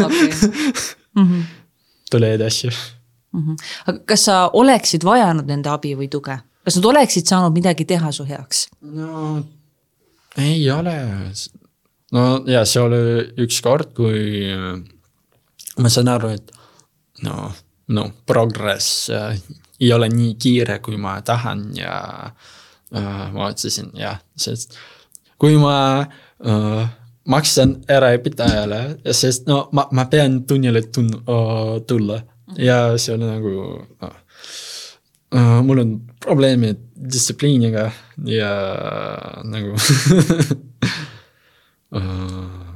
okay. 0.05 0.29
mm. 1.15 1.25
-hmm. 1.25 1.43
tule 2.11 2.33
edasi 2.33 2.69
mm. 2.69 3.41
-hmm. 3.41 3.55
aga 3.85 3.99
kas 4.05 4.25
sa 4.25 4.49
oleksid 4.53 5.03
vajanud 5.03 5.45
nende 5.49 5.69
abi 5.69 5.95
või 5.95 6.09
tuge, 6.09 6.37
kas 6.63 6.75
nad 6.75 6.85
oleksid 6.85 7.25
saanud 7.25 7.53
midagi 7.53 7.85
teha 7.85 8.11
su 8.11 8.25
heaks? 8.25 8.67
no 8.81 9.43
ei 10.37 10.71
ole. 10.71 10.95
no 12.11 12.43
ja 12.47 12.65
see 12.65 12.81
oli 12.81 13.01
üks 13.47 13.61
kord, 13.61 13.93
kui 13.95 14.53
ma 15.79 15.89
saan 15.89 16.07
aru, 16.07 16.29
et 16.37 16.51
no, 17.23 17.51
no 17.87 18.09
progress 18.25 19.09
äh, 19.09 19.37
ei 19.79 19.93
ole 19.93 20.09
nii 20.09 20.35
kiire, 20.39 20.79
kui 20.79 20.97
ma 20.97 21.17
tahan 21.21 21.69
ja 21.77 21.95
äh, 22.95 23.25
ma 23.33 23.49
otsustasin 23.49 23.91
jah, 23.99 24.19
sest 24.39 24.77
kui 25.41 25.57
ma 25.59 25.77
äh, 26.01 26.85
maksan 27.29 27.79
eraõpetajale, 27.89 28.81
sest 29.13 29.47
no 29.49 29.65
ma, 29.75 29.87
ma 29.91 30.05
pean 30.11 30.43
tunnile 30.47 30.81
tun- 30.93 31.23
uh,, 31.25 31.79
tulla. 31.87 32.21
Ja 32.61 32.93
see 33.01 33.15
on 33.15 33.25
nagu 33.25 33.53
uh, 34.05 34.13
uh, 35.33 35.59
mul 35.65 35.81
on 35.81 35.95
probleemid 36.21 36.77
distsipliiniga 36.95 37.89
ja 38.29 38.51
nagu 39.43 39.73
uh, 41.91 42.61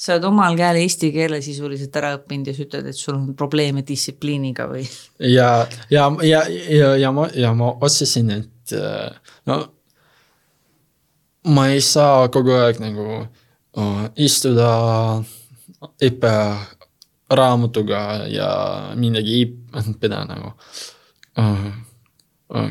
sa 0.00 0.14
oled 0.14 0.24
omal 0.30 0.56
käel 0.56 0.78
eesti 0.80 1.10
keele 1.12 1.42
sisuliselt 1.44 1.96
ära 2.00 2.14
õppinud 2.16 2.48
ja 2.48 2.54
sa 2.56 2.64
ütled, 2.64 2.88
et 2.88 2.96
sul 2.96 3.18
on 3.18 3.34
probleeme 3.36 3.84
distsipliiniga 3.86 4.68
või? 4.70 4.86
ja, 5.28 5.50
ja, 5.92 6.06
ja, 6.24 6.40
ja, 6.48 6.94
ja 6.96 7.12
ma, 7.12 7.28
ja 7.36 7.52
ma 7.56 7.74
otsustasin, 7.76 8.32
et 8.38 8.76
äh, 8.78 9.36
no 9.50 9.60
ma 11.52 11.68
ei 11.72 11.80
saa 11.84 12.28
kogu 12.32 12.52
aeg 12.56 12.80
nagu 12.82 13.06
uh, 13.20 14.04
istuda 14.20 14.70
õpperaamatuga 16.04 18.02
ja 18.32 18.50
midagi 19.00 19.42
õppida 19.80 20.24
nagu 20.28 20.52
uh, 21.40 21.66
uh, 22.56 22.70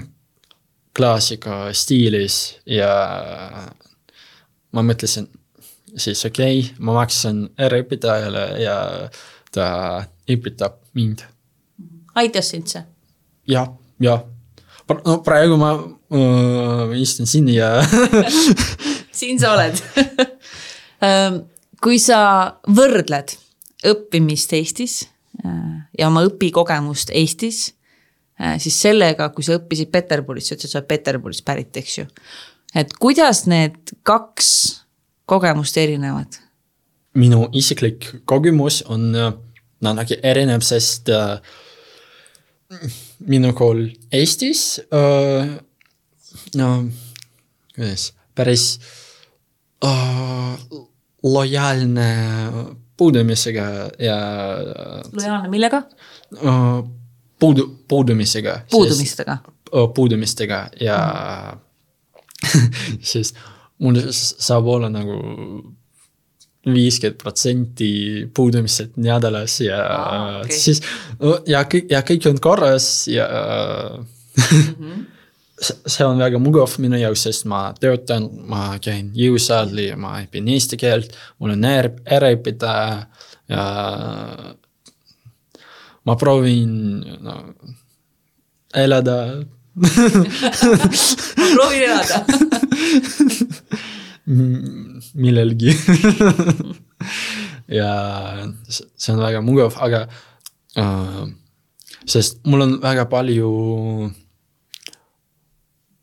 klassika 0.93 1.67
stiilis 1.73 2.59
ja 2.69 2.93
ma 4.73 4.85
mõtlesin 4.85 5.29
siis 5.97 6.25
okei 6.25 6.59
okay,, 6.59 6.75
ma 6.85 6.95
maksan 6.99 7.45
eraõpetajale 7.57 8.45
ja 8.63 8.77
ta 9.53 9.67
õpetab 10.29 10.79
mind. 10.97 11.23
aitas 12.15 12.51
sind 12.53 12.69
see? 12.69 12.83
jah, 13.49 13.71
jah. 14.03 14.25
no 15.05 15.19
praegu 15.25 15.57
ma 15.61 15.73
äh, 15.77 16.97
istun 17.01 17.29
siin 17.29 17.49
ja 17.53 17.77
siin 19.19 19.39
sa 19.41 19.55
oled 19.55 19.79
ähm, 21.05 21.43
kui 21.83 21.99
sa 22.01 22.19
võrdled 22.67 23.35
õppimist 23.87 24.53
Eestis 24.57 25.01
äh, 25.43 25.79
ja 25.97 26.09
oma 26.09 26.25
õpikogemust 26.27 27.13
Eestis, 27.15 27.69
äh, 28.39 28.57
siis 28.61 28.77
sellega, 28.81 29.31
kui 29.35 29.45
sa 29.45 29.57
õppisid 29.59 29.91
Peterburis, 29.93 30.49
sa 30.49 30.57
ütlesid, 30.57 30.73
sa 30.73 30.81
oled 30.81 30.91
Peterburist 30.91 31.45
pärit, 31.47 31.71
eks 31.79 31.97
ju. 32.01 32.07
et 32.77 32.93
kuidas 32.99 33.45
need 33.49 33.95
kaks 34.07 34.51
kogemust 35.29 35.77
erinevad? 35.77 36.41
minu 37.19 37.47
isiklik 37.57 38.05
kogemus 38.29 38.83
on 38.87 39.11
natuke 39.83 40.19
erinev, 40.23 40.63
sest 40.65 41.09
äh, 41.13 41.39
minu 43.29 43.53
kool 43.57 43.87
Eestis 44.13 44.79
äh,, 44.93 45.55
no 46.59 46.69
kuidas, 47.75 48.11
päris 48.35 48.65
äh, 49.85 50.57
lojaalne 51.23 52.09
puudumisega 52.97 53.67
ja. 53.99 54.19
lojaalne 55.13 55.49
millega 55.49 55.83
äh,? 56.35 56.83
puudu, 57.39 57.67
puudumisega. 57.87 58.61
puudumistega. 58.71 59.37
puudumistega 59.95 60.67
ja 60.81 60.99
siis 63.11 63.33
mul 63.79 63.99
saab 64.11 64.67
olla 64.67 64.89
nagu 64.91 65.19
viiskümmend 66.67 67.19
protsenti 67.21 67.91
puudumised 68.35 68.97
nädalas 68.99 69.59
ja 69.63 69.77
ah, 69.79 70.41
okay. 70.41 70.57
siis 70.57 70.81
ja 71.47 71.63
kõik 71.63 71.87
ja 71.91 72.01
kõik 72.05 72.27
on 72.29 72.41
korras 72.43 73.07
ja 73.07 73.27
mm. 74.51 74.75
-hmm. 74.75 75.05
see 75.63 76.05
on 76.05 76.19
väga 76.19 76.39
mugav 76.39 76.75
minu 76.77 76.99
jaoks, 76.99 77.23
sest 77.23 77.45
ma 77.45 77.73
töötan, 77.79 78.29
ma 78.47 78.77
käin 78.83 79.11
jõusaali, 79.15 79.95
ma 79.95 80.19
õpin 80.23 80.47
eesti 80.47 80.77
keelt, 80.77 81.15
mul 81.39 81.55
on 81.55 81.65
äraõpetaja 81.65 83.05
ja 83.49 83.63
ma 86.05 86.15
proovin 86.15 86.99
no, 87.21 87.35
elada 88.75 89.45
proovin 91.55 91.83
elada 91.87 92.25
millelgi. 94.29 95.73
Ja 97.69 97.89
see 98.65 99.13
on 99.13 99.21
väga 99.21 99.43
mugav, 99.45 99.75
aga 99.77 100.07
äh, 100.73 101.25
sest 102.09 102.39
mul 102.49 102.63
on 102.65 102.71
väga 102.81 103.05
palju 103.11 103.49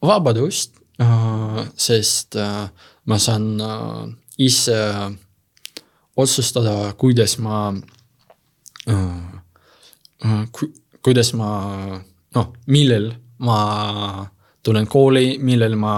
vabadust 0.07 0.79
äh,, 1.03 1.65
sest 1.75 2.39
äh, 2.39 2.69
ma 3.11 3.19
saan 3.19 3.59
äh, 3.61 4.07
ise 4.39 4.79
otsustada, 6.17 6.95
kuidas 6.95 7.39
ma 7.43 7.75
äh, 8.87 9.31
äh, 10.25 10.45
ku, 10.53 10.71
kuidas 11.03 11.35
ma, 11.35 11.51
noh, 12.35 12.47
millal 12.67 13.13
ma 13.39 13.59
tulen 14.63 14.87
kooli, 14.87 15.39
millal 15.39 15.77
ma 15.77 15.95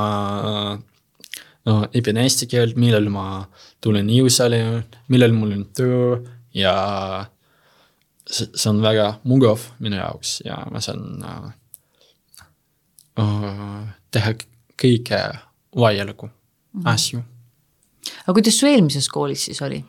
no 1.69 1.81
õpin 1.93 2.21
eesti 2.23 2.49
keelt, 2.51 2.79
millal 2.81 3.09
ma 3.13 3.27
tulen 3.85 4.09
jõusaali, 4.13 4.61
millal 5.13 5.35
mul 5.37 5.55
on 5.59 5.65
töö 5.77 6.19
ja 6.57 6.75
see, 8.29 8.49
on 8.71 8.83
väga 8.85 9.09
mugav 9.29 9.69
minu 9.83 9.99
jaoks 10.01 10.39
ja 10.47 10.61
ma 10.73 10.83
saan 10.85 11.25
uh, 11.25 11.51
uh, 13.21 13.83
teha 14.15 14.35
kõike 14.79 15.21
vajalikku 15.79 16.27
mm 16.27 16.33
-hmm. 16.81 16.93
asju. 16.95 17.23
aga 18.25 18.33
kuidas 18.33 18.61
su 18.61 18.67
eelmises 18.67 19.09
koolis 19.09 19.45
siis 19.45 19.63
oli? 19.63 19.85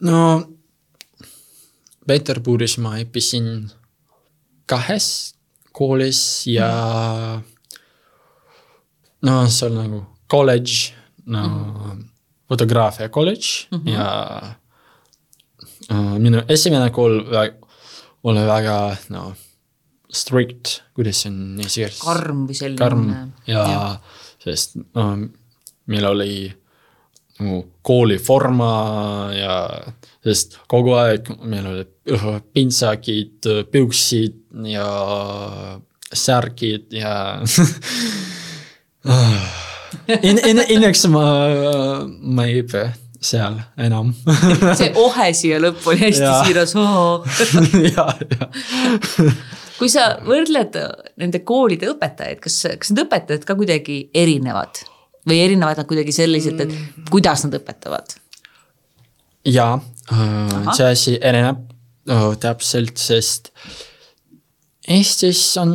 no 0.00 0.18
Peterburis 2.06 2.76
ma 2.78 2.98
õppisin 3.00 3.70
kahes 4.66 5.34
koolis 5.72 6.46
ja 6.46 6.68
mm. 7.36 7.42
no 9.22 9.46
see 9.48 9.66
on 9.70 9.74
nagu 9.80 10.04
kolledž 10.28 10.92
no 11.26 11.48
mm. 11.48 12.04
fotograafia 12.48 13.08
kolledž 13.08 13.66
mm 13.70 13.78
-hmm. 13.78 13.92
ja 13.92 14.42
uh, 15.90 16.18
minu 16.18 16.42
esimene 16.48 16.90
kool 16.90 17.20
oli 18.24 18.46
väga 18.46 18.96
no 19.08 19.34
strict, 20.14 20.82
kuidas 20.94 21.22
see 21.22 21.30
on 21.30 21.60
eesti 21.60 21.80
keeles? 21.80 22.02
karm 22.02 22.46
või 22.48 22.58
selline. 22.58 22.78
karm 22.78 23.08
ja, 23.46 23.64
ja. 23.70 23.98
sest 24.44 24.76
no 24.94 25.16
meil 25.86 26.06
oli 26.06 26.54
nagu 27.40 27.64
kooliforma 27.82 28.74
ja 29.34 29.56
sest 30.24 30.58
kogu 30.70 30.94
aeg 30.96 31.28
meil 31.42 31.66
olid 31.66 31.90
pintsakid, 32.54 33.48
püksid 33.72 34.36
ja 34.70 34.86
särgid 36.14 36.92
ja 36.94 37.14
In, 40.08 40.38
in, 40.44 40.60
õnneks 40.60 41.06
ma, 41.12 41.24
ma 42.20 42.46
ei 42.48 42.60
õpi 42.60 42.84
seal 43.24 43.56
enam 43.80 44.12
see 44.78 44.90
ohe 45.00 45.28
siia 45.36 45.60
lõppu 45.62 45.94
oli 45.94 46.02
hästi 46.02 46.30
siiras 46.44 46.74
ja, 47.96 48.06
ja. 48.34 48.48
kui 49.78 49.88
sa 49.92 50.10
võrdled 50.26 50.76
nende 51.20 51.40
koolide 51.46 51.88
õpetajaid, 51.94 52.42
kas, 52.44 52.58
kas 52.80 52.92
need 52.92 53.04
õpetajad 53.06 53.46
ka 53.48 53.56
kuidagi 53.58 53.98
erinevad 54.16 54.82
või 55.24 55.40
erinevad 55.46 55.80
nad 55.80 55.88
kuidagi 55.88 56.12
selliselt, 56.12 56.60
et 56.60 56.68
mm. 56.68 57.08
kuidas 57.12 57.46
nad 57.46 57.56
õpetavad? 57.60 58.18
jaa, 59.48 59.78
see 60.76 60.90
asi 60.90 61.16
erineb 61.20 61.64
oh, 62.12 62.32
täpselt, 62.40 62.96
sest 63.00 63.52
Eestis 64.84 65.40
on 65.56 65.70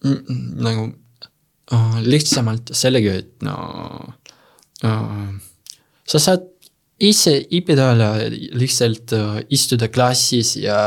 nagu 0.00 0.86
oh, 0.86 0.99
lihtsamalt 2.02 2.72
sellega, 2.74 3.14
et 3.20 3.44
no 3.46 3.56
oh, 4.84 5.28
sa 6.08 6.18
saad 6.22 6.46
ise 7.00 7.36
õppida 7.46 7.92
lihtsalt 8.58 9.14
uh, 9.16 9.38
istuda 9.52 9.88
klassis 9.92 10.56
ja 10.60 10.80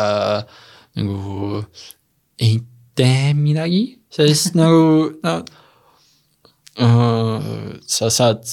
nagu 0.97 1.63
ei 2.41 2.59
tee 2.97 3.33
midagi, 3.37 3.83
sest 4.13 4.55
nagu 4.59 5.09
no 5.23 5.35
uh, 6.83 7.49
sa 7.87 8.11
saad 8.13 8.43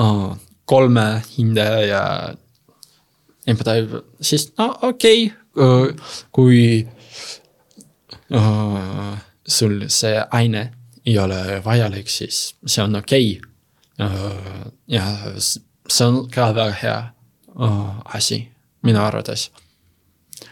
uh, 0.00 0.34
kolme 0.68 1.06
hinde 1.36 1.68
ja 1.88 2.02
õpetaja, 3.48 4.02
siis 4.20 4.50
no 4.58 4.72
okei 4.90 5.30
okay,, 5.32 5.94
kui 6.34 6.60
uh, 8.36 9.14
sul 9.48 9.86
see 9.88 10.20
aine 10.36 10.68
ei 11.08 11.16
ole 11.18 11.62
vajalik, 11.64 12.10
siis 12.12 12.42
see 12.66 12.84
on 12.84 12.98
okei 13.00 13.30
okay. 13.40 14.06
uh,. 14.06 14.68
ja 14.88 15.06
see 15.38 16.06
on 16.06 16.20
ka 16.32 16.50
väga 16.54 16.76
hea 16.82 16.98
uh, 17.56 17.88
asi 18.14 18.42
minu 18.86 19.00
arvates 19.02 19.48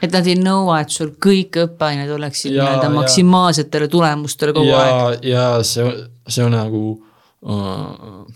et 0.02 0.12
nad 0.12 0.26
ei 0.26 0.36
nõua, 0.38 0.80
et 0.82 0.92
sul 0.92 1.12
kõik 1.22 1.60
õppeained 1.62 2.10
oleksid 2.16 2.56
nii-öelda 2.56 2.88
maksimaalsetele 2.94 3.88
tulemustele 3.92 4.54
kogu 4.56 4.72
ja, 4.72 4.82
aeg. 4.82 5.24
ja 5.26 5.46
see, 5.66 5.86
see 6.28 6.44
on 6.44 6.56
nagu 6.56 6.82
uh, 7.46 8.26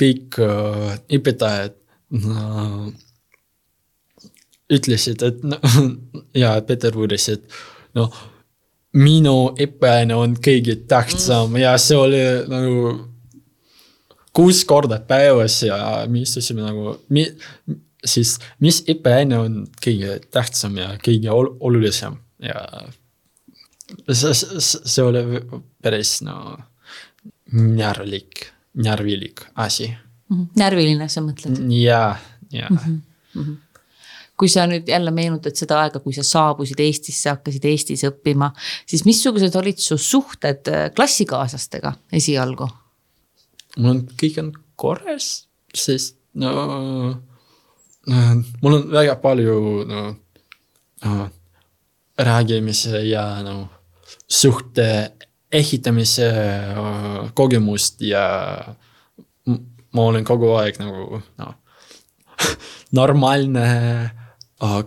kõik 0.00 0.40
äh, 0.40 0.96
õpetajad 1.18 1.76
äh, 2.16 2.88
ütlesid, 4.70 5.22
et 5.26 5.44
ja 6.42 6.54
Peterburis, 6.66 7.28
et 7.34 7.60
noh, 7.98 8.14
minu 8.96 9.52
õppeaine 9.54 10.16
on 10.18 10.34
kõige 10.42 10.74
tähtsam 10.90 11.54
ja 11.60 11.76
see 11.78 11.98
oli 11.98 12.22
nagu 12.50 12.94
kuus 14.34 14.64
korda 14.66 15.00
päevas 15.06 15.60
ja 15.62 15.76
me 16.10 16.24
istusime 16.24 16.64
nagu, 16.64 16.96
siis 18.04 18.36
mis 18.62 18.82
õppeaine 18.90 19.38
on 19.38 19.60
kõige 19.84 20.18
tähtsam 20.30 20.78
ja 20.80 20.94
kõige 21.04 21.30
ol 21.34 21.52
olulisem 21.60 22.18
ja 22.42 22.64
see, 24.10 24.34
see 24.34 25.06
oli 25.06 25.24
päris 25.82 26.18
no 26.26 26.58
närvlik, 27.52 28.46
närvilik 28.78 29.42
asi. 29.58 29.90
Mhm. 30.30 30.52
närviline, 30.58 31.08
sa 31.10 31.22
mõtled? 31.22 31.58
ja, 31.74 32.16
ja 32.52 32.66
mm. 32.70 32.76
-hmm. 32.76 33.00
Mm 33.34 33.42
-hmm 33.42 33.56
kui 34.40 34.48
sa 34.48 34.64
nüüd 34.68 34.88
jälle 34.88 35.12
meenutad 35.14 35.58
seda 35.58 35.82
aega, 35.84 36.00
kui 36.00 36.14
sa 36.16 36.24
saabusid 36.26 36.80
Eestisse, 36.80 37.28
hakkasid 37.34 37.66
Eestis 37.68 38.04
õppima, 38.08 38.50
siis 38.88 39.04
missugused 39.04 39.56
olid 39.60 39.82
su 39.82 39.98
suhted 40.00 40.70
äh, 40.72 40.86
klassikaaslastega 40.96 41.94
esialgu? 42.16 42.68
mul 43.78 43.92
on, 43.92 44.00
kõik 44.18 44.38
on 44.42 44.48
korras, 44.80 45.28
sest 45.76 46.16
no 46.40 46.50
mul 48.06 48.74
on 48.74 48.88
väga 48.90 49.14
palju 49.22 49.58
no, 49.86 50.00
no 51.04 51.28
räägimise 52.18 53.04
ja 53.06 53.42
no 53.46 53.68
suhte 54.30 55.12
ehitamise 55.52 56.28
äh, 56.30 57.30
kogemust 57.34 58.02
ja 58.02 58.24
ma 59.92 60.02
olen 60.06 60.24
kogu 60.24 60.52
aeg 60.54 60.78
nagu 60.78 61.20
noh, 61.40 61.54
normaalne, 62.98 63.64
äh, 63.64 64.19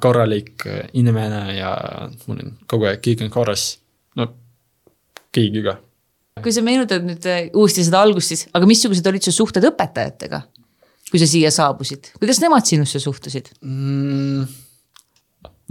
korralik 0.01 0.67
inimene 0.93 1.57
ja 1.57 1.73
mul 2.27 2.43
on 2.43 2.53
kogu 2.69 2.89
aeg 2.89 3.01
kõik 3.03 3.25
on 3.25 3.31
korras, 3.33 3.65
no 4.19 4.27
kõigiga. 5.33 5.77
kui 6.43 6.53
sa 6.53 6.63
meenutad 6.65 7.05
nüüd 7.05 7.25
äh, 7.29 7.45
uuesti 7.55 7.85
seda 7.85 8.01
algust, 8.03 8.33
siis, 8.33 8.47
aga 8.53 8.67
missugused 8.69 9.07
olid 9.09 9.25
su 9.25 9.33
suhted 9.35 9.65
õpetajatega? 9.71 10.43
kui 11.13 11.21
sa 11.21 11.29
siia 11.29 11.51
saabusid, 11.53 12.13
kuidas 12.17 12.41
nemad 12.41 12.65
sinusse 12.65 13.01
suhtusid 13.01 13.51
mm,? 13.61 14.45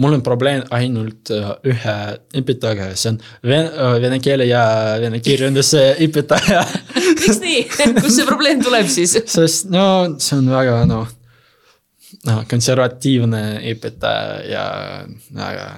mul 0.03 0.17
on 0.17 0.23
probleem 0.25 0.63
ainult 0.75 1.33
äh, 1.35 1.51
ühe 1.69 1.97
õpetajaga, 2.41 2.93
see 2.99 3.13
on 3.13 3.19
vene, 3.45 3.71
äh, 3.71 3.97
vene 4.03 4.21
keele 4.23 4.47
ja 4.49 4.63
vene 5.03 5.21
kirjanduse 5.25 5.83
õpetaja 6.07 6.63
miks 6.95 7.43
nii, 7.43 7.65
kust 7.99 8.17
see 8.19 8.29
probleem 8.29 8.63
tuleb 8.65 8.89
siis? 8.91 9.17
sest 9.35 9.71
no 9.73 9.85
see 10.19 10.39
on 10.39 10.51
väga 10.53 10.83
noh, 10.91 11.11
noh 12.29 12.45
konservatiivne 12.51 13.43
õpetaja 13.73 14.37
ja 14.47 14.65
väga, 15.35 15.69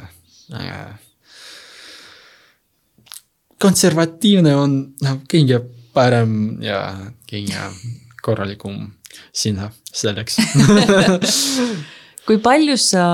väga. 0.52 0.78
konservatiivne 3.64 4.56
on 4.60 4.76
noh, 5.04 5.20
kõige 5.30 5.62
parem 5.94 6.58
ja 6.64 6.80
kõige 7.30 7.68
korralikum 8.24 8.88
sinna 9.32 9.70
selleks 9.94 10.40
kui 12.26 12.40
palju 12.42 12.76
sa, 12.80 13.04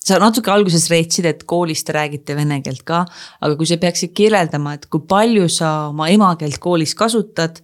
sa 0.00 0.18
natuke 0.20 0.52
alguses 0.52 0.88
reetsid, 0.92 1.26
et 1.28 1.44
koolis 1.48 1.84
te 1.84 1.94
räägite 1.96 2.36
vene 2.36 2.60
keelt 2.64 2.84
ka, 2.88 3.02
aga 3.40 3.56
kui 3.58 3.68
sa 3.68 3.78
peaksid 3.80 4.12
kirjeldama, 4.16 4.76
et 4.76 4.88
kui 4.92 5.04
palju 5.08 5.48
sa 5.52 5.72
oma 5.90 6.10
emakeelt 6.12 6.60
koolis 6.62 6.94
kasutad 6.98 7.62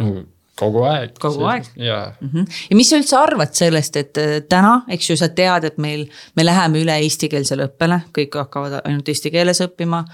mm.? 0.00 0.31
Kogu 0.58 0.82
aeg. 0.86 1.14
kogu 1.20 1.46
aeg? 1.48 1.68
jaa 1.76 2.14
mm. 2.20 2.30
-hmm. 2.32 2.46
ja 2.70 2.76
mis 2.76 2.90
sa 2.90 2.98
üldse 3.00 3.16
arvad 3.18 3.54
sellest, 3.56 3.96
et 3.96 4.18
äh, 4.20 4.34
täna, 4.48 4.82
eks 4.88 5.10
ju, 5.10 5.16
sa 5.16 5.28
tead, 5.28 5.64
et 5.64 5.78
meil, 5.78 6.04
me 6.36 6.44
läheme 6.44 6.82
üle 6.82 6.96
eestikeelsele 7.04 7.68
õppele, 7.70 8.00
kõik 8.18 8.36
hakkavad 8.40 8.80
ainult 8.82 9.08
eesti 9.08 9.30
keeles 9.30 9.62
õppima. 9.64 10.04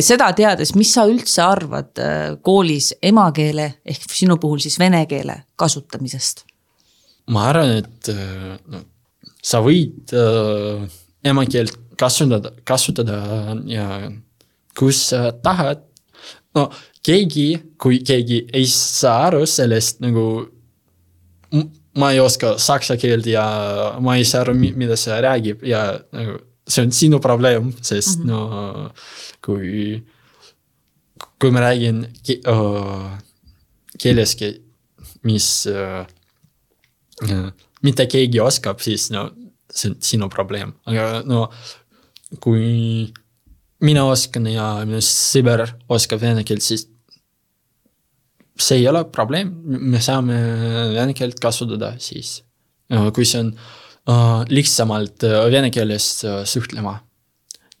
seda 0.00 0.32
teades, 0.32 0.74
mis 0.74 0.92
sa 0.94 1.06
üldse 1.10 1.42
arvad 1.42 2.02
äh, 2.02 2.34
koolis 2.42 2.94
emakeele 3.02 3.70
ehk 3.84 4.10
sinu 4.10 4.36
puhul 4.36 4.58
siis 4.58 4.78
vene 4.78 5.06
keele 5.06 5.42
kasutamisest? 5.56 6.44
ma 7.26 7.48
arvan, 7.52 7.78
et 7.78 8.08
äh, 8.12 8.58
no, 8.66 8.82
sa 9.42 9.62
võid 9.64 10.12
äh, 10.12 10.84
emakeelt 11.24 11.78
kasutada, 11.96 12.50
kasutada 12.64 13.18
ja 13.70 14.10
kus 14.78 15.08
sa 15.10 15.30
tahad. 15.32 15.84
no 16.54 16.70
keegi, 17.04 17.48
kui 17.80 18.00
keegi 18.06 18.44
ei 18.52 18.66
saa 18.70 19.28
aru 19.28 19.44
sellest 19.46 20.00
nagu. 20.04 20.50
ma 21.94 22.08
ei 22.10 22.18
oska 22.18 22.56
saksa 22.58 22.96
keelt 22.98 23.26
ja 23.30 23.44
ma 24.02 24.16
ei 24.18 24.24
saa 24.26 24.40
aru, 24.42 24.54
mida 24.58 24.96
see 24.98 25.20
räägib 25.22 25.62
ja 25.62 25.84
nagu 26.10 26.40
see 26.68 26.82
on 26.82 26.92
sinu 26.92 27.20
probleem, 27.20 27.72
sest 27.82 28.18
mm 28.18 28.24
-hmm. 28.24 28.30
no 28.30 28.90
kui, 29.44 30.04
kui 31.40 31.50
ma 31.50 31.60
räägin 31.60 32.06
ke, 32.26 32.40
uh, 32.48 33.12
keeles, 33.98 34.36
mis 35.22 35.66
uh, 35.66 36.06
mitte 37.82 38.06
keegi 38.06 38.40
oskab, 38.40 38.80
siis 38.80 39.10
no 39.10 39.30
see 39.70 39.90
on 39.90 39.96
sinu 40.00 40.28
probleem, 40.28 40.72
aga 40.86 41.22
no 41.26 41.50
kui 42.40 43.12
mina 43.80 44.04
oskan 44.04 44.46
ja 44.46 44.84
minu 44.86 45.00
sõber 45.00 45.68
oskab 45.88 46.20
vene 46.20 46.44
keelt, 46.44 46.62
siis 46.62 46.88
see 48.58 48.80
ei 48.80 48.88
ole 48.88 49.04
probleem, 49.10 49.50
me 49.64 50.00
saame 50.02 50.36
vene 50.94 51.14
keelt 51.16 51.40
kasutada 51.42 51.94
siis, 52.02 52.36
kui 53.14 53.26
see 53.26 53.40
on 53.42 53.50
uh, 53.54 54.42
lihtsamalt 54.50 55.26
uh, 55.26 55.44
vene 55.52 55.72
keeles 55.74 56.08
uh, 56.28 56.42
suhtlema. 56.48 56.98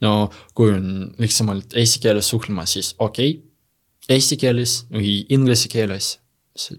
no 0.04 0.28
kui 0.54 0.72
on 0.74 1.14
lihtsamalt 1.22 1.76
eesti 1.80 2.02
keeles 2.02 2.28
suhtlema, 2.28 2.66
siis 2.66 2.94
okei 2.98 3.36
okay., 3.36 4.16
eesti 4.16 4.36
keeles 4.36 4.82
või 4.92 5.22
inglise 5.32 5.70
keeles, 5.72 6.18
see, 6.56 6.76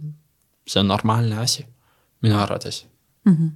see 0.67 0.81
on 0.83 0.91
normaalne 0.91 1.39
asi 1.41 1.65
minu 2.21 2.37
arvates 2.37 2.83
mm. 3.25 3.33
-hmm. 3.33 3.49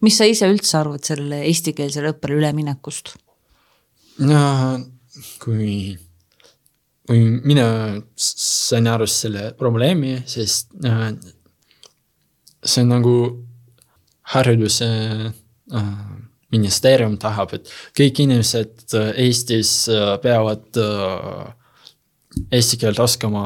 mis 0.00 0.18
sa 0.18 0.24
ise 0.24 0.48
üldse 0.50 0.78
arvad 0.78 1.04
sellele 1.04 1.44
eestikeelsele 1.50 2.14
õppele 2.14 2.40
üleminekust? 2.40 3.14
no 4.24 4.40
kui 5.42 5.96
mina 7.08 7.66
sain 8.16 8.86
aru 8.90 9.06
selle 9.06 9.52
probleemi, 9.58 10.16
sest 10.26 10.72
äh, 10.84 11.10
see 12.64 12.82
on 12.82 12.94
nagu 12.96 13.16
hariduse 14.34 14.88
äh, 15.30 15.92
ministeerium 16.54 17.16
tahab, 17.20 17.54
et 17.56 17.70
kõik 17.96 18.22
inimesed 18.24 18.94
äh, 18.96 19.12
Eestis 19.26 19.72
äh, 19.90 20.14
peavad 20.22 20.78
äh, 20.80 21.46
eesti 22.52 22.78
keelt 22.80 23.00
oskama 23.00 23.44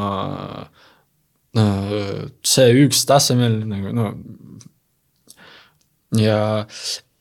C1 1.50 2.98
tasemel 3.06 3.56
nagu 3.70 3.92
no 3.94 4.04
ja 6.18 6.64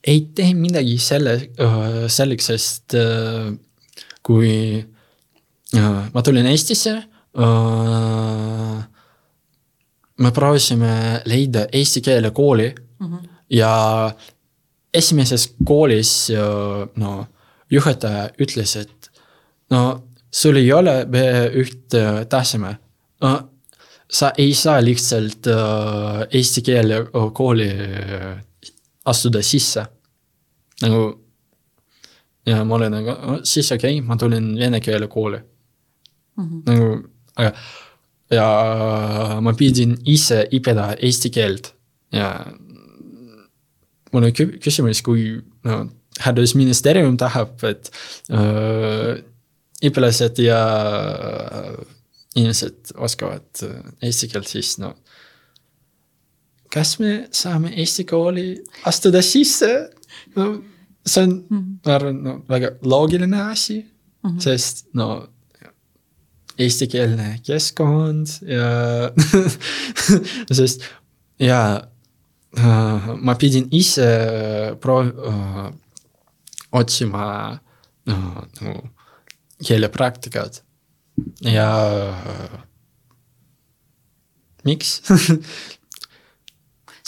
ei 0.06 0.20
tee 0.34 0.52
midagi 0.54 0.96
selle, 1.02 1.36
selleks, 2.10 2.48
sest 2.50 2.94
kui 4.26 4.52
ma 6.12 6.22
tulin 6.22 6.46
Eestisse, 6.50 6.96
me 10.20 10.30
proovisime 10.34 11.22
leida 11.30 11.66
eesti 11.72 12.00
keele 12.00 12.30
kooli 12.30 12.74
mm 12.98 13.06
-hmm. 13.06 13.28
ja 13.50 14.10
esimeses 14.94 15.54
koolis 15.64 16.32
no 16.96 17.26
juhataja 17.70 18.30
ütles, 18.42 18.76
et 18.80 19.10
no 19.70 20.02
sul 20.30 20.56
ei 20.56 20.72
ole 20.72 21.04
B1 21.04 22.26
taseme 22.28 22.76
no, 23.20 23.50
sa 24.10 24.32
ei 24.38 24.54
saa 24.54 24.84
lihtsalt 24.84 25.46
eesti 26.30 26.62
keele 26.62 26.94
kooli 27.32 27.70
astuda 29.04 29.42
sisse. 29.42 29.86
nagu 30.82 31.30
ja 32.46 32.64
ma 32.64 32.74
olin 32.74 32.92
nagu, 32.92 33.14
siis 33.44 33.72
okei 33.72 33.98
okay,, 33.98 34.06
ma 34.06 34.16
tulin 34.16 34.52
vene 34.58 34.80
keele 34.80 35.08
kooli. 35.08 35.40
-hmm. 36.40 36.62
nagu, 36.66 36.88
aga 37.36 37.52
ja 38.30 38.48
ma 39.42 39.52
pidin 39.58 39.96
ise 40.06 40.44
õppida 40.46 40.96
eesti 41.02 41.30
keelt 41.30 41.72
ja 42.12 42.28
mul 44.12 44.24
on 44.24 44.32
küsimus, 44.34 45.02
kui 45.02 45.40
no 45.64 45.84
haridusministeerium 46.20 47.16
tahab, 47.16 47.62
et 47.64 47.90
äh, 48.30 49.22
õpilased 49.86 50.38
ja 50.44 50.60
inimesed 52.36 52.92
oskavad 52.94 53.62
eesti 54.02 54.28
keelt, 54.30 54.50
siis 54.50 54.76
no 54.78 54.94
kas 56.70 56.98
me 57.02 57.14
saame 57.34 57.72
Eesti 57.76 58.06
kooli 58.08 58.52
astuda 58.86 59.22
sisse? 59.26 59.70
no 60.36 60.62
see 61.06 61.22
on 61.22 61.30
mm, 61.30 61.58
-hmm. 61.58 61.78
ma 61.86 61.94
arvan, 61.94 62.22
no 62.22 62.32
väga 62.48 62.70
loogiline 62.82 63.40
asi 63.42 63.78
mm, 63.80 64.30
-hmm. 64.30 64.40
sest 64.40 64.86
no 64.94 65.28
eestikeelne 66.60 67.28
keskkond 67.46 68.28
ja 68.46 69.10
sest 70.58 70.84
ja 71.40 71.60
äh, 72.56 73.10
ma 73.20 73.34
pidin 73.40 73.68
ise 73.74 74.08
proov- 74.82 75.16
äh,, 75.30 75.70
otsima 76.72 77.26
äh, 78.06 78.40
nagu 78.60 78.88
keelepraktikat. 79.64 80.62
Ja 81.44 81.68
äh, 82.24 82.60
miks? 84.64 85.00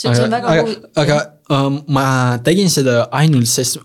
See 0.03 0.09
on 0.09 0.31
väga 0.31 0.47
aga, 0.51 0.63
huvi- 0.67 0.81
aga 0.99 1.17
äh, 1.49 1.69
ma 1.87 2.05
tegin 2.43 2.69
seda 2.73 3.05
ainult, 3.15 3.47
sest 3.47 3.77
äh, 3.77 3.83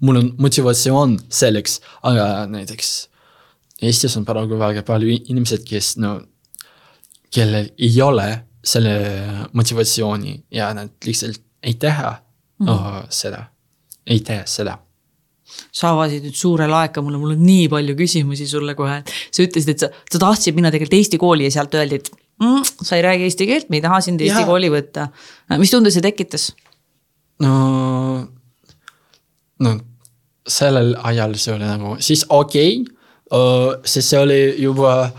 mul 0.00 0.20
on 0.20 0.28
motivatsioon 0.38 1.16
selleks, 1.32 1.80
aga 2.06 2.46
näiteks 2.52 2.92
Eestis 3.82 4.16
on 4.16 4.26
praegu 4.28 4.58
väga 4.60 4.82
palju 4.86 5.14
inimesed, 5.16 5.64
kes 5.64 5.94
no, 6.02 6.18
kellel 7.32 7.70
ei 7.78 8.02
ole 8.04 8.28
selle 8.60 8.92
motivatsiooni 9.56 10.34
ja 10.52 10.68
nad 10.76 10.92
lihtsalt 11.06 11.40
ei 11.62 11.74
teha 11.80 12.12
mm 12.60 12.66
-hmm. 12.66 13.06
seda, 13.08 13.44
ei 14.06 14.20
tee 14.20 14.42
seda 14.46 14.78
sa 15.74 15.92
avasid 15.94 16.24
nüüd 16.26 16.36
suure 16.38 16.66
laeka 16.70 17.02
mulle, 17.04 17.18
mul 17.20 17.34
on 17.34 17.44
nii 17.44 17.68
palju 17.72 17.96
küsimusi 17.98 18.46
sulle 18.50 18.74
kohe. 18.78 19.02
sa 19.06 19.42
ütlesid, 19.42 19.74
et 19.74 19.84
sa, 19.84 19.90
sa 20.12 20.22
tahtsid 20.22 20.56
minna 20.56 20.70
tegelikult 20.70 20.98
Eesti 21.00 21.18
kooli 21.18 21.46
ja 21.46 21.54
sealt 21.54 21.74
öeldi, 21.74 22.00
et 22.00 22.10
mm, 22.42 22.62
sa 22.86 22.98
ei 22.98 23.04
räägi 23.06 23.28
eesti 23.28 23.48
keelt, 23.50 23.70
me 23.70 23.80
ei 23.80 23.84
taha 23.84 24.00
sind 24.04 24.20
Eesti 24.20 24.42
Jaa. 24.42 24.48
kooli 24.48 24.70
võtta. 24.72 25.08
mis 25.58 25.72
tunde 25.74 25.92
see 25.94 26.04
tekitas? 26.04 26.50
no, 27.44 27.52
no 29.64 29.76
sellel 30.50 30.94
ajal 31.10 31.36
see 31.38 31.54
oli 31.54 31.68
nagu 31.68 31.96
siis 32.02 32.24
okei 32.28 32.80
okay,, 32.80 32.96
sest 33.84 34.08
see 34.08 34.18
oli 34.18 34.40
juba 34.62 35.12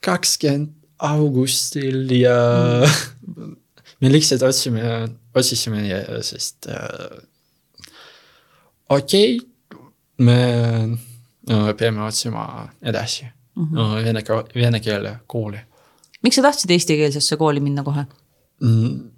kakskümmend 0.00 0.72
augustil 0.98 2.10
ja 2.16 2.36
mm. 3.36 3.56
me 4.00 4.12
lihtsalt 4.12 4.42
otsime, 4.42 4.82
otsisime 5.34 5.82
ja 5.88 6.22
sest 6.24 6.70
äh, 6.72 7.18
okei 8.88 9.36
okay,, 9.36 9.82
me 10.18 10.38
no, 11.50 11.74
peame 11.76 12.02
otsima 12.06 12.68
edasi 12.82 13.24
mm 13.26 13.64
-hmm. 13.64 13.74
no, 13.74 13.94
vene, 14.04 14.24
vene 14.54 14.80
keele 14.80 15.18
kooli 15.26 15.60
miks 16.26 16.38
sa 16.38 16.46
tahtsid 16.48 16.72
eestikeelsesse 16.74 17.38
kooli 17.40 17.62
minna 17.62 17.84
kohe? 17.86 18.06
Mm, 18.64 19.10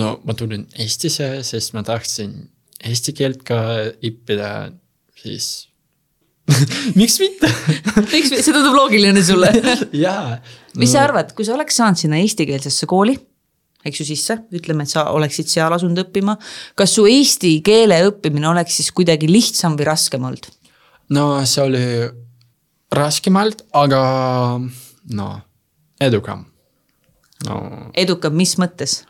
no 0.00 0.12
ma 0.24 0.34
tulin 0.38 0.66
Eestisse, 0.78 1.28
sest 1.46 1.74
ma 1.76 1.82
tahtsin 1.86 2.36
eesti 2.84 3.14
keelt 3.16 3.44
ka 3.46 3.60
õppida, 4.04 4.50
siis 5.22 5.68
miks 6.98 7.16
mitte 7.18 7.48
miks, 8.12 8.30
see 8.30 8.52
tundub 8.52 8.76
loogiline 8.76 9.22
sulle 9.26 9.50
jaa. 10.06 10.36
mis 10.78 10.92
sa 10.92 11.06
arvad, 11.06 11.32
kui 11.36 11.46
sa 11.46 11.56
oleks 11.56 11.78
saanud 11.80 12.00
sinna 12.00 12.20
eestikeelsesse 12.22 12.86
kooli, 12.90 13.16
eks 13.86 14.02
ju 14.02 14.06
sisse, 14.08 14.38
ütleme, 14.54 14.86
et 14.86 14.92
sa 14.92 15.08
oleksid 15.14 15.50
seal 15.50 15.74
asunud 15.74 16.04
õppima, 16.04 16.36
kas 16.78 16.94
su 16.98 17.06
eesti 17.10 17.56
keele 17.66 17.98
õppimine 18.10 18.50
oleks 18.52 18.78
siis 18.80 18.92
kuidagi 18.94 19.30
lihtsam 19.30 19.78
või 19.78 19.90
raskem 19.90 20.28
olnud? 20.28 20.50
no 21.16 21.26
see 21.46 21.64
oli 21.64 21.84
raskemalt, 22.94 23.66
aga 23.74 24.00
no 25.18 25.28
edukam. 26.02 26.46
no 27.46 27.60
edukam, 27.94 28.36
mis 28.38 28.56
mõttes? 28.60 29.00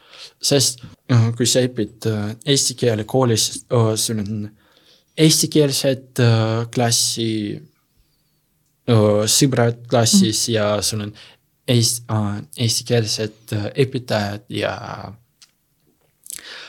sest 0.42 0.83
kui 1.37 1.47
sa 1.47 1.62
õpid 1.62 2.09
äh, 2.11 2.29
eesti 2.53 2.75
keele 2.79 3.05
koolis, 3.07 3.64
sul 4.01 4.23
on 4.23 4.47
eestikeelsed 5.16 6.21
äh, 6.23 6.66
klassi, 6.75 7.31
sõbrad 8.87 9.81
klassis 9.90 10.45
mm. 10.47 10.53
ja 10.55 10.66
sul 10.83 11.01
on 11.09 11.12
eesti, 11.66 12.03
eestikeelsed 12.62 13.55
äh, 13.57 13.69
õpetajad 13.83 14.45
ja 14.55 14.75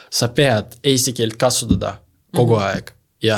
sa 0.09 0.29
pead 0.33 0.77
eesti 0.81 1.13
keelt 1.13 1.37
kasutada 1.37 1.97
kogu 2.33 2.57
mm. 2.57 2.63
aeg 2.65 2.93
ja 3.21 3.37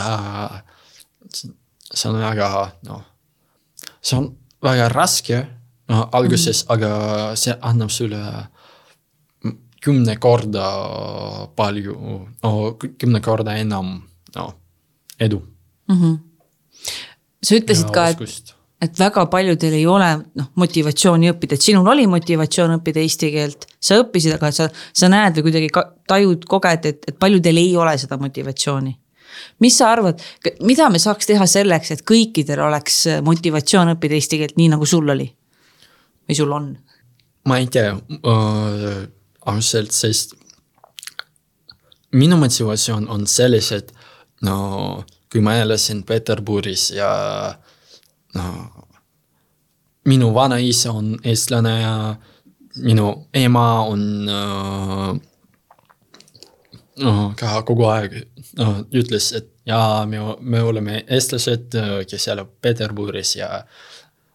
see 1.33 2.09
on 2.09 2.19
väga 2.21 2.49
noh, 2.88 3.03
see 3.99 4.19
on 4.19 4.29
väga 4.63 4.88
raske 4.93 5.41
no, 5.89 6.07
alguses 6.12 6.63
mm, 6.63 6.69
-hmm. 6.69 6.73
aga 6.73 7.35
see 7.35 7.55
annab 7.62 7.89
sulle 7.89 8.23
kümne 9.83 10.15
korda 10.19 10.65
palju, 11.55 11.97
no 12.43 12.53
kümne 12.79 13.21
korda 13.23 13.55
enam, 13.59 13.99
no 14.35 14.47
edu. 15.19 15.41
sa 17.41 17.55
ütlesid 17.55 17.91
ka, 17.95 18.09
et, 18.11 18.53
et 18.83 18.99
väga 18.99 19.25
paljudel 19.31 19.75
ei 19.77 19.85
ole 19.87 20.09
noh, 20.19 20.49
motivatsiooni 20.59 21.31
õppida, 21.33 21.55
et 21.55 21.65
sinul 21.65 21.87
oli 21.87 22.07
motivatsioon 22.11 22.77
õppida 22.77 23.03
eesti 23.03 23.31
keelt, 23.35 23.67
sa 23.79 23.99
õppisid, 24.03 24.35
aga 24.35 24.51
sa, 24.55 24.67
sa 24.93 25.11
näed 25.11 25.39
või 25.39 25.49
kuidagi 25.49 25.69
tajud, 26.07 26.47
koged, 26.49 26.89
et, 26.91 27.07
et 27.07 27.19
paljudel 27.19 27.61
ei 27.61 27.75
ole 27.79 27.95
seda 28.01 28.19
motivatsiooni. 28.21 28.93
mis 29.63 29.77
sa 29.77 29.91
arvad, 29.93 30.21
mida 30.67 30.89
me 30.89 30.99
saaks 30.99 31.29
teha 31.29 31.47
selleks, 31.47 31.91
et 31.95 32.03
kõikidel 32.03 32.65
oleks 32.67 33.05
motivatsioon 33.23 33.95
õppida 33.95 34.19
eesti 34.19 34.41
keelt 34.43 34.59
nii, 34.59 34.73
nagu 34.75 34.85
sul 34.85 35.15
oli? 35.15 35.31
või 36.29 36.35
sul 36.37 36.51
on? 36.53 36.73
ma 37.47 37.57
ei 37.57 37.71
tea 37.71 37.95
ausalt, 39.49 39.91
sest 39.95 40.35
minu 42.12 42.38
motivatsioon 42.41 43.07
on 43.09 43.27
selles, 43.27 43.71
et 43.75 43.93
no 44.45 45.03
kui 45.31 45.41
ma 45.45 45.55
elasin 45.62 46.03
Peterburis 46.07 46.89
ja 46.95 47.09
no 48.35 48.45
minu 50.09 50.33
vanaisa 50.33 50.91
on 50.95 51.17
eestlane 51.23 51.81
ja 51.81 52.15
minu 52.77 53.27
ema 53.33 53.81
on 53.85 54.03
no, 57.03 57.13
ka 57.38 57.62
kogu 57.67 57.85
aeg 57.89 58.15
no, 58.57 58.67
ütles, 58.95 59.31
et 59.38 59.51
jaa, 59.69 60.05
me, 60.09 60.21
me 60.41 60.62
oleme 60.65 61.03
eestlased, 61.05 61.77
kes 62.09 62.27
elab 62.33 62.55
Peterburis 62.62 63.35
ja 63.38 63.49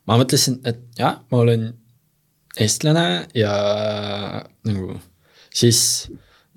ma 0.07 0.19
mõtlesin, 0.21 0.61
et 0.69 0.85
jah, 0.99 1.19
ma 1.31 1.43
olen 1.43 1.73
eestlane 2.61 3.27
ja 3.35 3.55
nagu 4.67 4.99
siis 5.55 5.81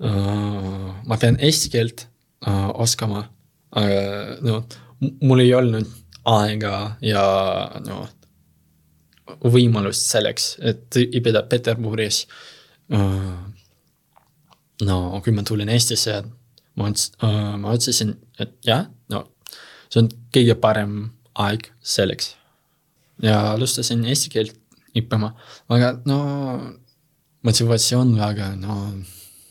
äh, 0.02 0.90
ma 1.06 1.18
pean 1.20 1.38
eesti 1.40 1.70
keelt 1.72 2.06
äh, 2.46 2.68
oskama, 2.74 3.24
aga 3.70 4.38
no 4.44 4.62
mul 5.22 5.42
ei 5.44 5.54
olnud 5.54 5.88
aega 6.28 6.74
ja 7.04 7.24
no 7.84 8.04
võimalust 9.44 10.08
selleks, 10.08 10.54
et 10.64 10.96
õppida 10.98 11.44
Peterburis 11.50 12.24
äh,. 12.94 13.36
no 14.88 14.98
kui 15.24 15.34
ma 15.36 15.44
tulin 15.46 15.68
Eestisse, 15.68 16.22
ma 16.78 16.88
ots- 16.88 17.12
äh,, 17.22 17.54
ma 17.60 17.74
otsisin, 17.76 18.14
et 18.40 18.56
jah, 18.66 18.86
no 19.12 19.26
see 19.88 20.02
on 20.02 20.10
kõige 20.34 20.56
parem 20.60 20.96
aeg 21.38 21.70
selleks. 21.82 22.34
ja 23.22 23.52
alustasin 23.52 24.04
eesti 24.06 24.30
keelt 24.32 24.57
õppima, 25.02 25.32
aga 25.74 25.94
no 26.08 26.18
motivatsioon 27.46 28.16
väga, 28.18 28.52
no 28.56 28.76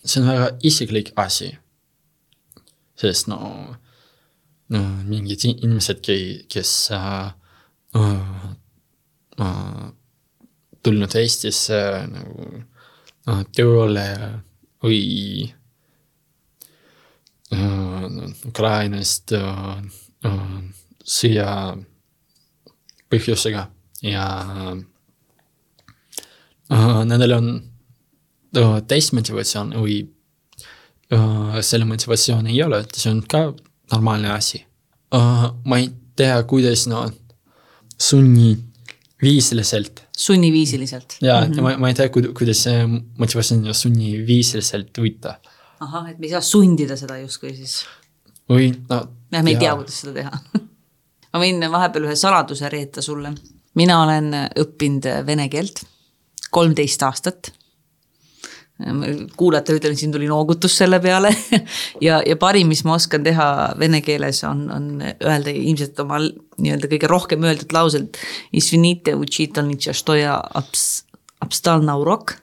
see 0.04 0.22
on 0.22 0.30
väga 0.32 0.50
isiklik 0.68 1.12
asi. 1.16 1.58
sest 2.98 3.28
no, 3.30 3.38
no 4.74 4.80
mingid 5.06 5.44
inimesed, 5.46 6.02
kes 6.50 6.72
äh, 6.92 7.28
äh, 7.96 8.48
äh, 9.40 9.86
tulnud 10.84 11.16
Eestisse 11.16 11.82
nagu 12.10 12.48
äh, 13.28 13.44
tööle 13.54 14.08
või 14.82 15.54
äh, 17.54 18.08
Ukrainast 18.50 19.36
äh, 19.38 19.78
äh, 20.26 20.58
sõja 21.06 21.52
põhjusega 23.14 23.68
ja 24.02 24.28
äh, 24.42 24.76
nendel 27.06 27.32
on 27.38 27.48
äh, 28.58 28.82
täismotivatsioon 28.88 29.74
või 29.82 29.98
äh, 31.14 31.62
selle 31.62 31.86
motivatsioon 31.90 32.48
ei 32.48 32.64
ole, 32.64 32.80
et 32.86 32.96
see 32.98 33.12
on 33.12 33.24
ka 33.28 33.54
normaalne 33.94 34.30
asi 34.34 34.66
äh,. 35.16 35.52
ma 35.64 35.78
ei 35.82 35.90
tea, 36.16 36.44
kuidas 36.44 36.88
nad 36.88 37.14
sunniviisiliselt 37.98 40.08
sunniviisiliselt. 40.18 41.18
ja 41.22 41.42
mm 41.42 41.54
-hmm. 41.54 41.62
ma, 41.62 41.78
ma 41.78 41.88
ei 41.88 41.94
tea, 41.94 42.10
kuidas 42.10 42.64
see 42.64 42.88
motivatsioon 43.18 43.74
sunniviisiliselt 43.74 44.98
võita 44.98 45.36
ahah, 45.80 46.10
et 46.12 46.20
me 46.20 46.28
ei 46.28 46.34
saa 46.34 46.42
sundida 46.42 46.98
seda 47.00 47.18
justkui 47.22 47.54
siis. 47.56 47.82
või 48.50 48.72
no. 48.90 49.02
jah, 49.32 49.44
me 49.44 49.54
ei 49.54 49.60
tea, 49.62 49.76
kuidas 49.78 50.02
seda 50.04 50.16
teha. 50.16 50.64
ma 51.34 51.44
võin 51.44 51.68
vahepeal 51.74 52.10
ühe 52.10 52.18
saladuse 52.20 52.72
reeta 52.74 53.04
sulle. 53.06 53.34
mina 53.78 54.02
olen 54.04 54.32
õppinud 54.64 55.10
vene 55.28 55.48
keelt 55.54 55.84
kolmteist 56.58 57.06
aastat. 57.08 57.52
kuulajatele 59.38 59.80
ütlen, 59.80 59.96
siin 59.98 60.12
tuli 60.14 60.28
noogutus 60.30 60.76
selle 60.78 61.00
peale 61.02 61.32
ja, 62.08 62.20
ja 62.22 62.36
parim, 62.38 62.70
mis 62.70 62.84
ma 62.86 62.94
oskan 63.00 63.24
teha 63.26 63.48
vene 63.80 64.04
keeles 64.06 64.44
on, 64.46 64.68
on 64.70 64.90
öelda 65.02 65.50
ilmselt 65.50 65.98
oma 66.04 66.20
nii-öelda 66.22 66.92
kõige 66.92 67.10
rohkem 67.10 67.48
öeldud 67.48 67.74
lauselt. 67.74 68.20
Abstalna 71.42 71.98
urok 72.02 72.36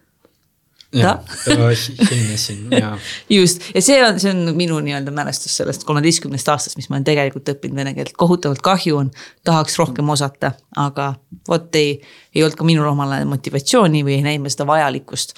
jah, 0.94 1.20
hindasin 1.48 2.72
ja. 2.72 2.94
just, 3.38 3.62
ja 3.74 3.83
see 3.85 3.98
on, 4.04 4.20
see 4.22 4.33
on 4.33 4.54
minu 4.57 4.78
nii-öelda 4.85 5.14
mälestus 5.14 5.57
sellest 5.61 5.85
kolmeteistkümnest 5.88 6.48
aastast, 6.52 6.78
mis 6.78 6.90
ma 6.90 6.98
olen 6.98 7.07
tegelikult 7.09 7.50
õppinud 7.54 7.83
vene 7.83 7.94
keelt, 7.96 8.14
kohutavalt 8.20 8.62
kahju 8.64 9.00
on, 9.02 9.12
tahaks 9.46 9.78
rohkem 9.80 10.11
osata, 10.14 10.54
aga 10.80 11.12
vot 11.48 11.80
ei, 11.80 11.96
ei 12.35 12.44
olnud 12.44 12.59
ka 12.59 12.68
minul 12.68 12.90
omal 12.92 13.16
ajal 13.16 13.30
motivatsiooni 13.33 14.04
või 14.07 14.18
ei 14.18 14.26
näinud 14.26 14.44
ma 14.44 14.52
seda 14.52 14.66
vajalikkust 14.68 15.37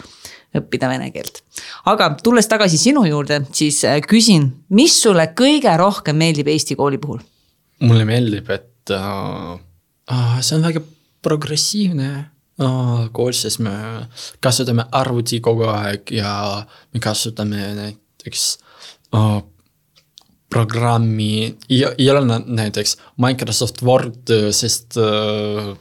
õppida 0.57 0.91
vene 0.91 1.11
keelt. 1.15 1.43
aga 1.91 2.11
tulles 2.23 2.49
tagasi 2.51 2.79
sinu 2.81 3.05
juurde, 3.09 3.43
siis 3.57 3.83
äh, 3.89 4.01
küsin, 4.05 4.49
mis 4.75 4.97
sulle 5.03 5.29
kõige 5.39 5.73
rohkem 5.79 6.19
meeldib 6.21 6.51
Eesti 6.53 6.79
kooli 6.79 7.01
puhul? 7.03 7.21
mulle 7.85 8.07
meeldib, 8.09 8.49
et 8.51 8.95
uh, 8.95 9.57
uh, 9.57 10.39
see 10.41 10.57
on 10.57 10.65
väga 10.65 10.81
progressiivne 11.27 12.11
kool, 12.57 13.33
sest 13.37 13.61
me 13.61 13.73
kasutame 14.41 14.87
arvuti 14.97 15.41
kogu 15.45 15.67
aeg 15.69 16.13
ja 16.17 16.65
me 16.95 17.01
kasutame 17.01 17.75
näiteks 17.77 18.47
uh, 19.13 19.43
programmi, 20.49 21.57
ei 21.69 22.11
ole 22.11 22.41
näiteks 22.47 22.97
Microsoft 23.21 23.83
Word, 23.83 24.33
sest 24.57 24.97
uh, 24.97 25.77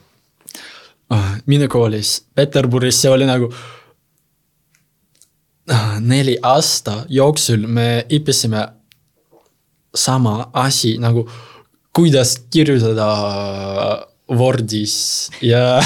uh, 1.11 1.35
minu 1.45 1.67
koolis 1.71 2.25
Peterburis 2.35 3.01
see 3.01 3.11
oli 3.11 3.25
nagu 3.29 3.49
uh, 5.71 5.99
neli 5.99 6.37
aasta 6.43 7.03
jooksul 7.09 7.67
me 7.67 8.05
õppisime 8.09 8.67
sama 9.95 10.49
asi 10.53 10.97
nagu 10.99 11.29
kuidas 11.95 12.35
kirjutada 12.51 13.07
Wordis 14.31 15.29
ja 15.41 15.81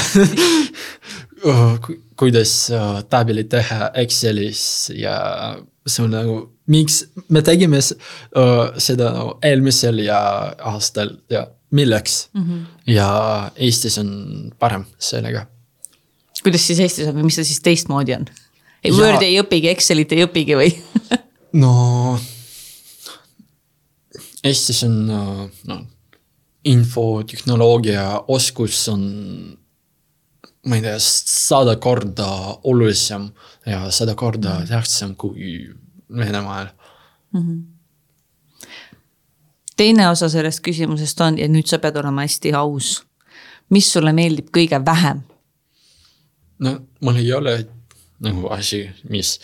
oh, 1.44 1.76
kuidas 2.16 2.52
uh, 2.72 3.00
tabelit 3.10 3.50
teha 3.52 3.90
Excelis 4.00 4.62
ja 4.96 5.14
see 5.86 6.04
on 6.04 6.14
nagu, 6.14 6.36
miks 6.70 7.02
me 7.32 7.42
tegime 7.44 7.80
uh, 7.80 8.70
seda 8.80 9.12
nagu 9.16 9.36
eelmisel 9.44 10.02
ja 10.04 10.20
aastal 10.72 11.16
ja 11.32 11.46
milleks 11.70 12.28
mm. 12.32 12.42
-hmm. 12.42 12.66
ja 12.94 13.10
Eestis 13.56 13.98
on 13.98 14.52
parem 14.58 14.84
sellega. 14.98 15.46
kuidas 16.42 16.66
siis 16.66 16.80
Eestis 16.80 17.08
on 17.08 17.14
või 17.14 17.28
mis 17.28 17.34
see 17.40 17.44
siis 17.44 17.60
teistmoodi 17.60 18.14
on? 18.14 18.26
Wordi 18.96 19.26
ei 19.26 19.40
õpigi, 19.40 19.68
Excelit 19.68 20.12
ei 20.12 20.24
õpigi 20.24 20.56
või 20.56 20.72
no 21.62 22.18
Eestis 24.44 24.82
on 24.84 25.06
no 25.06 25.82
infotehnoloogia 26.64 28.24
oskus 28.28 28.88
on, 28.88 29.02
ma 30.66 30.76
ei 30.76 30.82
tea, 30.84 30.96
sada 31.00 31.76
korda 31.76 32.28
olulisem 32.64 33.30
ja 33.66 33.90
sada 33.90 34.14
korda 34.14 34.54
mm 34.54 34.62
-hmm. 34.62 34.68
tähtsam 34.68 35.16
kui 35.16 35.74
Venemaal 36.16 36.66
mm. 37.32 37.40
-hmm. 37.40 37.62
teine 39.76 40.08
osa 40.08 40.28
sellest 40.28 40.60
küsimusest 40.68 41.20
on 41.20 41.38
ja 41.38 41.48
nüüd 41.48 41.66
sa 41.66 41.78
pead 41.78 41.96
olema 41.96 42.20
hästi 42.20 42.52
aus. 42.52 43.02
mis 43.70 43.92
sulle 43.92 44.12
meeldib 44.12 44.48
kõige 44.56 44.84
vähem? 44.84 45.20
no 46.58 46.80
mul 47.00 47.16
ei 47.16 47.32
ole 47.32 47.66
nagu 48.18 48.48
asi, 48.48 48.90
mis 49.08 49.40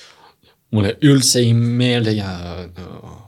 mulle 0.70 0.96
üldse 1.02 1.38
ei 1.38 1.54
meeldi 1.54 2.16
ja 2.16 2.28
no, 2.78 3.25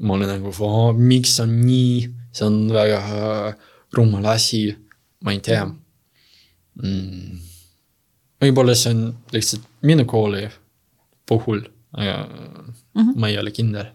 ma 0.00 0.14
olen 0.14 0.28
nagu, 0.28 0.52
miks 0.98 1.38
on 1.42 1.52
nii, 1.66 2.08
see 2.32 2.46
on 2.46 2.58
väga 2.72 3.00
rumal 3.96 4.26
asi, 4.32 4.64
ma 5.24 5.34
ei 5.34 5.40
tea. 5.44 5.66
Mm.. 6.82 7.40
võib-olla 8.40 8.74
see 8.78 8.94
on 8.94 9.02
lihtsalt 9.34 9.66
minu 9.84 10.06
kooli 10.08 10.46
puhul, 11.28 11.60
aga 11.92 12.14
mm 12.24 13.02
-hmm. 13.02 13.18
ma 13.20 13.28
ei 13.28 13.38
ole 13.38 13.50
kindel. 13.52 13.92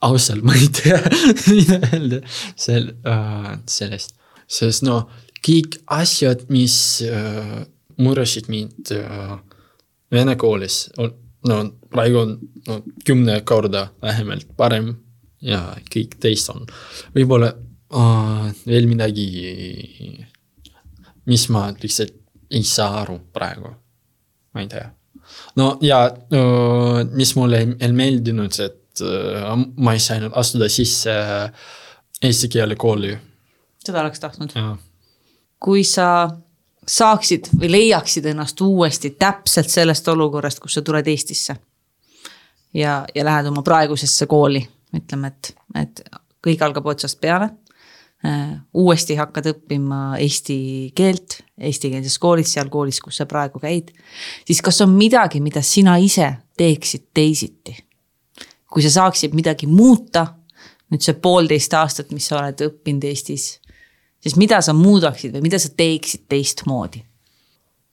ausalt, 0.00 0.42
ma 0.42 0.54
ei 0.54 0.68
tea, 0.68 0.98
mida 1.50 1.78
öelda 1.92 2.20
sel- 2.56 2.94
uh,, 3.06 3.54
sellest, 3.66 4.14
sest 4.46 4.82
no 4.82 5.08
kõik 5.46 5.78
asjad, 5.86 6.44
mis 6.48 7.02
uh, 7.06 7.62
muresid 7.96 8.48
mind 8.48 8.90
uh, 8.92 9.38
vene 10.12 10.36
koolis 10.36 10.90
no 11.48 11.62
praegu 11.92 12.22
on 12.22 12.36
no, 12.66 12.80
kümne 13.06 13.40
korda 13.48 13.88
vähemalt 14.02 14.48
parem 14.56 14.92
ja 15.42 15.60
kõik 15.92 16.16
teist 16.22 16.50
on. 16.52 16.66
võib-olla 17.14 17.52
uh, 17.52 18.46
veel 18.66 18.88
midagi, 18.90 19.26
mis 21.30 21.48
ma 21.54 21.68
lihtsalt 21.74 22.16
ei 22.50 22.62
saa 22.66 23.02
aru 23.02 23.18
praegu, 23.34 23.72
ma 24.54 24.62
ei 24.62 24.70
tea. 24.70 24.88
no 25.60 25.76
ja 25.84 26.04
uh, 26.10 27.02
mis 27.12 27.34
mulle 27.38 27.62
ei 27.78 27.92
meeldinud, 27.92 28.60
et 28.62 29.04
uh, 29.04 29.54
ma 29.76 29.96
ei 29.96 30.02
saanud 30.02 30.34
astuda 30.34 30.70
sisse 30.72 31.14
eesti 32.22 32.50
keele 32.52 32.78
kooli. 32.78 33.14
seda 33.84 34.02
oleks 34.04 34.22
tahtnud? 34.22 34.56
kui 35.62 35.84
sa 35.84 36.28
saaksid 36.88 37.50
või 37.58 37.70
leiaksid 37.70 38.26
ennast 38.30 38.60
uuesti 38.60 39.10
täpselt 39.18 39.70
sellest 39.70 40.08
olukorrast, 40.08 40.60
kus 40.62 40.78
sa 40.78 40.82
tuled 40.82 41.06
Eestisse. 41.06 41.56
ja, 42.74 43.04
ja 43.14 43.24
lähed 43.24 43.46
oma 43.46 43.62
praegusesse 43.62 44.26
kooli, 44.26 44.62
ütleme, 44.94 45.32
et, 45.32 45.54
et 45.74 46.02
kõik 46.46 46.62
algab 46.62 46.86
otsast 46.86 47.20
peale. 47.20 47.50
Äh, 48.26 48.56
uuesti 48.74 49.14
hakkad 49.14 49.50
õppima 49.52 50.16
eesti 50.18 50.92
keelt 50.96 51.40
eestikeelses 51.60 52.18
koolis, 52.18 52.52
seal 52.54 52.70
koolis, 52.72 53.00
kus 53.00 53.18
sa 53.20 53.26
praegu 53.26 53.60
käid. 53.60 53.92
siis 54.46 54.62
kas 54.62 54.80
on 54.80 54.94
midagi, 54.96 55.40
mida 55.40 55.62
sina 55.62 55.96
ise 55.96 56.32
teeksid 56.56 57.10
teisiti? 57.14 57.76
kui 58.70 58.82
sa 58.82 58.90
saaksid 58.90 59.34
midagi 59.34 59.66
muuta, 59.66 60.26
nüüd 60.90 61.04
see 61.04 61.14
poolteist 61.22 61.74
aastat, 61.74 62.10
mis 62.12 62.26
sa 62.28 62.40
oled 62.40 62.60
õppinud 62.66 63.04
Eestis 63.08 63.60
siis 64.26 64.36
mida 64.40 64.58
sa 64.64 64.74
muudaksid 64.74 65.36
või 65.36 65.46
mida 65.46 65.60
sa 65.62 65.70
teeksid 65.70 66.26
teistmoodi? 66.30 67.04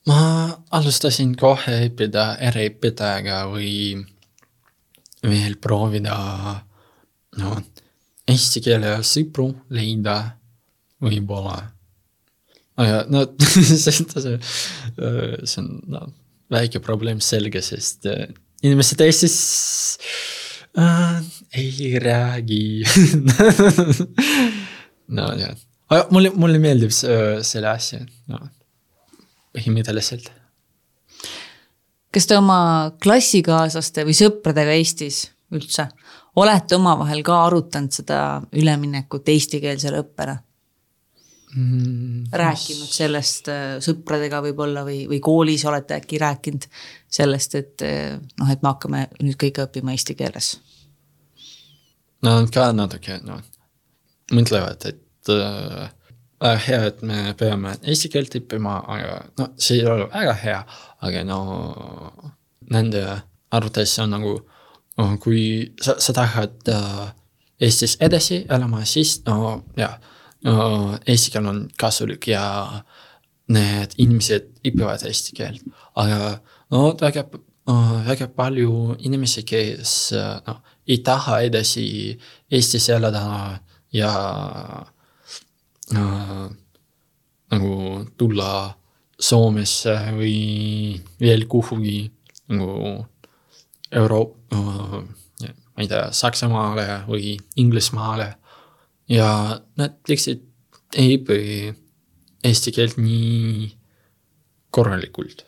ma 0.08 0.50
alustasin 0.76 1.32
kohe 1.40 1.78
õppida 1.86 2.34
eriõpetajaga 2.50 3.44
või 3.48 3.94
veel 5.24 5.54
proovida 5.62 6.16
no 7.40 7.54
eesti 8.28 8.60
keele 8.64 8.98
sõpru 9.06 9.48
leida 9.72 10.18
võib-olla. 11.04 11.56
aga 12.76 13.00
no 13.08 13.24
see, 13.54 13.94
see, 13.94 14.36
see 14.42 15.62
on 15.62 15.70
no, 15.88 16.06
väike 16.52 16.82
probleem 16.84 17.22
selge, 17.24 17.62
sest 17.64 18.04
äh, 18.10 18.26
inimesed 18.60 19.00
Eestis 19.06 19.38
äh, 20.76 21.22
ei 21.56 21.94
räägi 22.02 22.84
no 25.16 25.30
jah 25.40 25.56
mulle, 26.10 26.32
mulle 26.34 26.60
meeldib 26.62 26.92
see, 26.94 27.42
selle 27.46 27.70
asja, 27.72 28.00
no 28.30 28.40
põhimõtteliselt. 29.54 30.30
kas 32.14 32.26
te 32.30 32.38
oma 32.38 32.58
klassikaaslaste 33.02 34.04
või 34.06 34.16
sõpradega 34.18 34.74
Eestis 34.78 35.24
üldse 35.54 35.86
olete 36.40 36.76
omavahel 36.78 37.22
ka 37.26 37.44
arutanud 37.46 37.94
seda 37.94 38.18
üleminekut 38.58 39.28
eestikeelsele 39.30 40.02
õppele 40.02 40.34
mm,? 41.54 42.34
rääkinud 42.34 42.90
sellest 42.90 43.50
sõpradega 43.86 44.42
võib-olla 44.48 44.84
või, 44.86 45.04
või 45.10 45.20
koolis 45.22 45.66
olete 45.70 45.98
äkki 46.00 46.18
rääkinud 46.22 46.66
sellest, 47.18 47.54
et 47.60 47.86
noh, 48.40 48.50
et 48.50 48.62
me 48.62 48.72
hakkame 48.72 49.06
nüüd 49.20 49.38
kõike 49.38 49.68
õppima 49.68 49.94
eesti 49.94 50.18
keeles? 50.18 50.56
no 52.26 52.40
ka 52.50 52.70
natuke, 52.74 53.20
noh, 53.22 53.42
mõtlevad, 54.34 54.90
et 54.90 55.03
äh, 55.32 55.90
väga 56.42 56.56
hea, 56.66 56.80
et 56.90 57.02
me 57.02 57.34
peame 57.38 57.74
eesti 57.82 58.10
keelt 58.12 58.34
õppima, 58.40 58.78
aga 58.96 59.20
no 59.38 59.48
see 59.56 59.80
ei 59.80 59.88
ole 59.88 60.08
väga 60.12 60.34
hea, 60.42 60.58
aga 61.06 61.24
no 61.28 61.38
nende 62.74 63.04
arvates 63.54 63.98
on 64.02 64.14
nagu 64.16 64.34
no, 64.98 65.06
kui 65.22 65.44
sa, 65.82 65.98
sa 65.98 66.16
tahad 66.16 66.72
äh, 66.72 67.04
Eestis 67.64 67.94
edasi 68.02 68.42
elama, 68.50 68.82
siis 68.84 69.20
no 69.28 69.62
jah 69.78 69.94
no,, 70.44 70.98
eesti 71.06 71.30
keel 71.32 71.46
on 71.48 71.64
kasulik 71.78 72.26
ja 72.32 72.44
need 73.54 73.94
inimesed 74.00 74.50
õpivad 74.66 75.04
eesti 75.06 75.36
keelt, 75.38 75.62
aga 76.00 76.38
no 76.74 76.88
väga 77.00 77.28
väga 77.64 78.28
palju 78.28 78.96
inimesi, 78.98 79.42
kes 79.42 80.12
uh, 80.12 80.40
noh, 80.46 80.60
ei 80.86 80.98
taha 81.04 81.40
edasi 81.46 82.18
Eestis 82.50 82.88
elada 82.92 83.60
ja 83.92 84.10
äh, 84.10 84.93
nagu 87.54 88.04
tulla 88.16 88.48
Soomesse 89.20 89.94
või 90.16 91.00
veel 91.20 91.46
kuhugi 91.46 92.10
nagu 92.48 93.06
Euro- 93.94 94.36
äh,, 94.52 95.04
ma 95.46 95.82
ei 95.82 95.88
tea, 95.88 96.08
Saksamaale 96.12 97.04
või 97.06 97.36
Inglismaale. 97.56 98.34
ja 99.08 99.60
nad 99.76 99.98
lihtsalt 100.08 100.42
ei 100.96 101.18
õpi 101.18 101.74
eesti 102.44 102.72
keelt 102.72 102.96
nii 102.96 103.72
korralikult. 104.70 105.44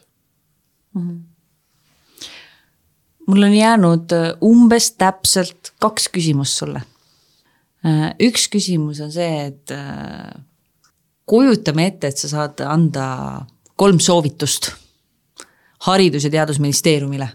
mul 3.26 3.42
on 3.42 3.55
jäänud 3.55 4.12
äh, 4.12 4.28
umbes 4.40 4.92
täpselt 4.92 5.72
kaks 5.80 6.09
küsimust 6.09 6.62
sulle. 6.62 6.82
Äh, 7.84 8.08
üks 8.24 8.48
küsimus 8.52 9.02
on 9.04 9.12
see, 9.12 9.50
et 9.50 9.72
äh, 9.74 10.32
kujutame 11.28 11.90
ette, 11.90 12.10
et 12.10 12.18
sa 12.18 12.30
saad 12.30 12.62
anda 12.64 13.06
kolm 13.76 14.00
soovitust 14.00 14.72
Haridus- 15.86 16.24
ja 16.24 16.32
Teadusministeeriumile 16.32 17.28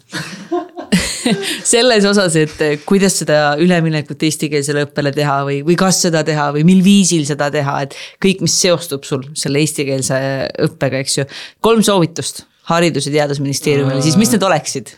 selles 1.73 2.05
osas, 2.09 2.35
et 2.41 2.57
kuidas 2.89 3.19
seda 3.21 3.53
üleminekut 3.61 4.25
eestikeelsele 4.25 4.87
õppele 4.87 5.13
teha 5.15 5.37
või, 5.47 5.59
või 5.67 5.77
kas 5.79 6.01
seda 6.07 6.23
teha 6.27 6.49
või 6.55 6.65
mil 6.67 6.81
viisil 6.83 7.23
seda 7.29 7.51
teha, 7.53 7.77
et 7.85 7.95
kõik, 8.23 8.41
mis 8.43 8.57
seostub 8.63 9.05
sul 9.07 9.27
selle 9.37 9.61
eestikeelse 9.61 10.19
õppega, 10.67 11.03
eks 11.05 11.19
ju. 11.21 11.27
kolm 11.63 11.85
soovitust 11.85 12.47
Haridus- 12.71 13.07
ja 13.07 13.21
Teadusministeeriumile, 13.21 14.01
siis 14.03 14.17
mis 14.19 14.33
need 14.33 14.43
oleksid? 14.49 14.95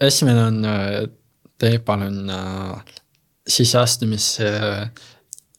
esimene 0.00 0.46
on, 0.48 0.64
tee 1.58 1.78
palun 1.82 2.30
äh, 3.44 3.50
sisseastumise 3.50 4.48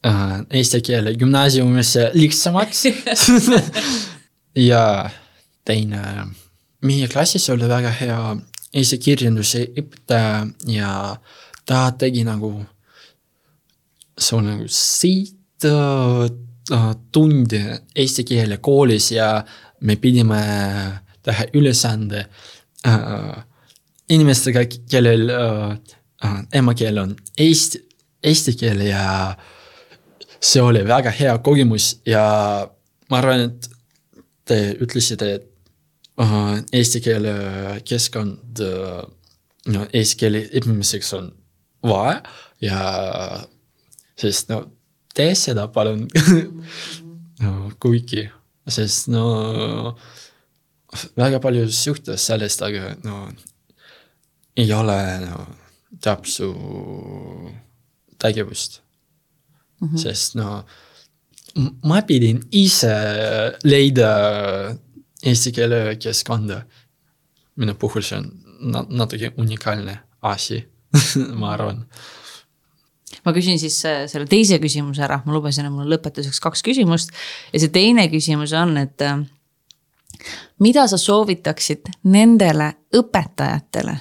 äh, 0.02 0.40
eesti 0.50 0.80
keele 0.82 1.14
gümnaasiumisse 1.14 2.10
lihtsamaks. 2.14 2.84
Ja 4.56 5.10
teine, 5.68 5.98
meie 6.80 7.08
klassis 7.12 7.44
oli 7.52 7.66
väga 7.68 7.90
hea 7.92 8.20
eesti 8.72 8.96
kirjanduse 9.04 9.66
õpetaja 9.82 10.46
ja 10.72 10.92
ta 11.68 11.80
tegi 12.00 12.22
nagu, 12.24 12.54
see 14.16 14.38
on 14.38 14.48
nagu 14.48 14.70
siit 14.72 15.66
äh, 15.68 16.86
tunde 17.12 17.60
eesti 17.92 18.24
keele 18.24 18.56
koolis 18.64 19.10
ja 19.12 19.28
me 19.84 19.98
pidime 20.00 20.40
teha 21.20 21.50
ülesande 21.52 22.24
äh, 22.88 23.44
inimestega, 24.08 24.64
kellel 24.88 25.28
äh, 25.36 25.95
emakeel 26.52 26.98
on 26.98 27.16
eesti, 27.38 27.82
eesti 28.22 28.56
keel 28.56 28.80
ja 28.86 29.34
see 30.40 30.62
oli 30.62 30.84
väga 30.86 31.10
hea 31.10 31.34
kogemus 31.44 31.96
ja 32.06 32.24
ma 33.10 33.18
arvan, 33.18 33.50
et 33.50 33.68
te 34.46 34.58
ütlesite, 34.82 35.28
et 35.36 35.46
uh, 36.22 36.56
eesti 36.72 37.02
keele 37.04 37.34
keskkond 37.86 38.62
uh, 38.64 39.02
no 39.72 39.86
eesti 39.92 40.20
keele 40.20 40.44
õppimiseks 40.60 41.12
on 41.18 41.30
vaja 41.86 42.22
ja 42.62 42.80
sest 44.18 44.50
no 44.52 44.62
tee 45.16 45.34
seda 45.38 45.68
palun. 45.72 46.06
No 47.36 47.66
kuigi, 47.76 48.22
sest 48.72 49.10
no 49.12 49.90
väga 51.20 51.36
palju 51.44 51.66
suhtes 51.68 52.22
sellest, 52.30 52.62
aga 52.64 52.94
no 53.04 53.26
ei 54.56 54.70
ole 54.72 54.96
no 55.20 55.42
täpsu 56.02 56.52
tegevust 58.18 58.80
mm. 59.80 59.88
-hmm. 59.88 59.98
sest 59.98 60.34
no 60.34 60.64
ma 61.84 62.02
pidin 62.02 62.40
ise 62.52 62.94
leida 63.64 64.10
eesti 65.22 65.52
keele 65.52 65.96
keskkonda. 65.96 66.62
minu 67.56 67.74
puhul 67.74 68.02
see 68.02 68.18
on 68.18 68.86
natuke 68.88 69.32
unikaalne 69.36 69.98
asi 70.22 70.68
ma 71.40 71.52
arvan. 71.52 71.86
ma 73.24 73.32
küsin 73.32 73.58
siis 73.58 73.78
äh, 73.86 74.04
selle 74.10 74.26
teise 74.26 74.58
küsimuse 74.62 75.02
ära, 75.02 75.20
ma 75.24 75.32
lubasin, 75.32 75.66
et 75.66 75.72
mul 75.72 75.86
on 75.86 75.92
lõpetuseks 75.94 76.40
kaks 76.42 76.62
küsimust 76.66 77.14
ja 77.52 77.62
see 77.62 77.72
teine 77.72 78.08
küsimus 78.12 78.52
on, 78.56 78.76
et 78.80 79.02
äh, 79.02 79.22
mida 80.62 80.86
sa 80.90 80.98
soovitaksid 81.00 81.90
nendele 82.12 82.72
õpetajatele, 82.96 83.96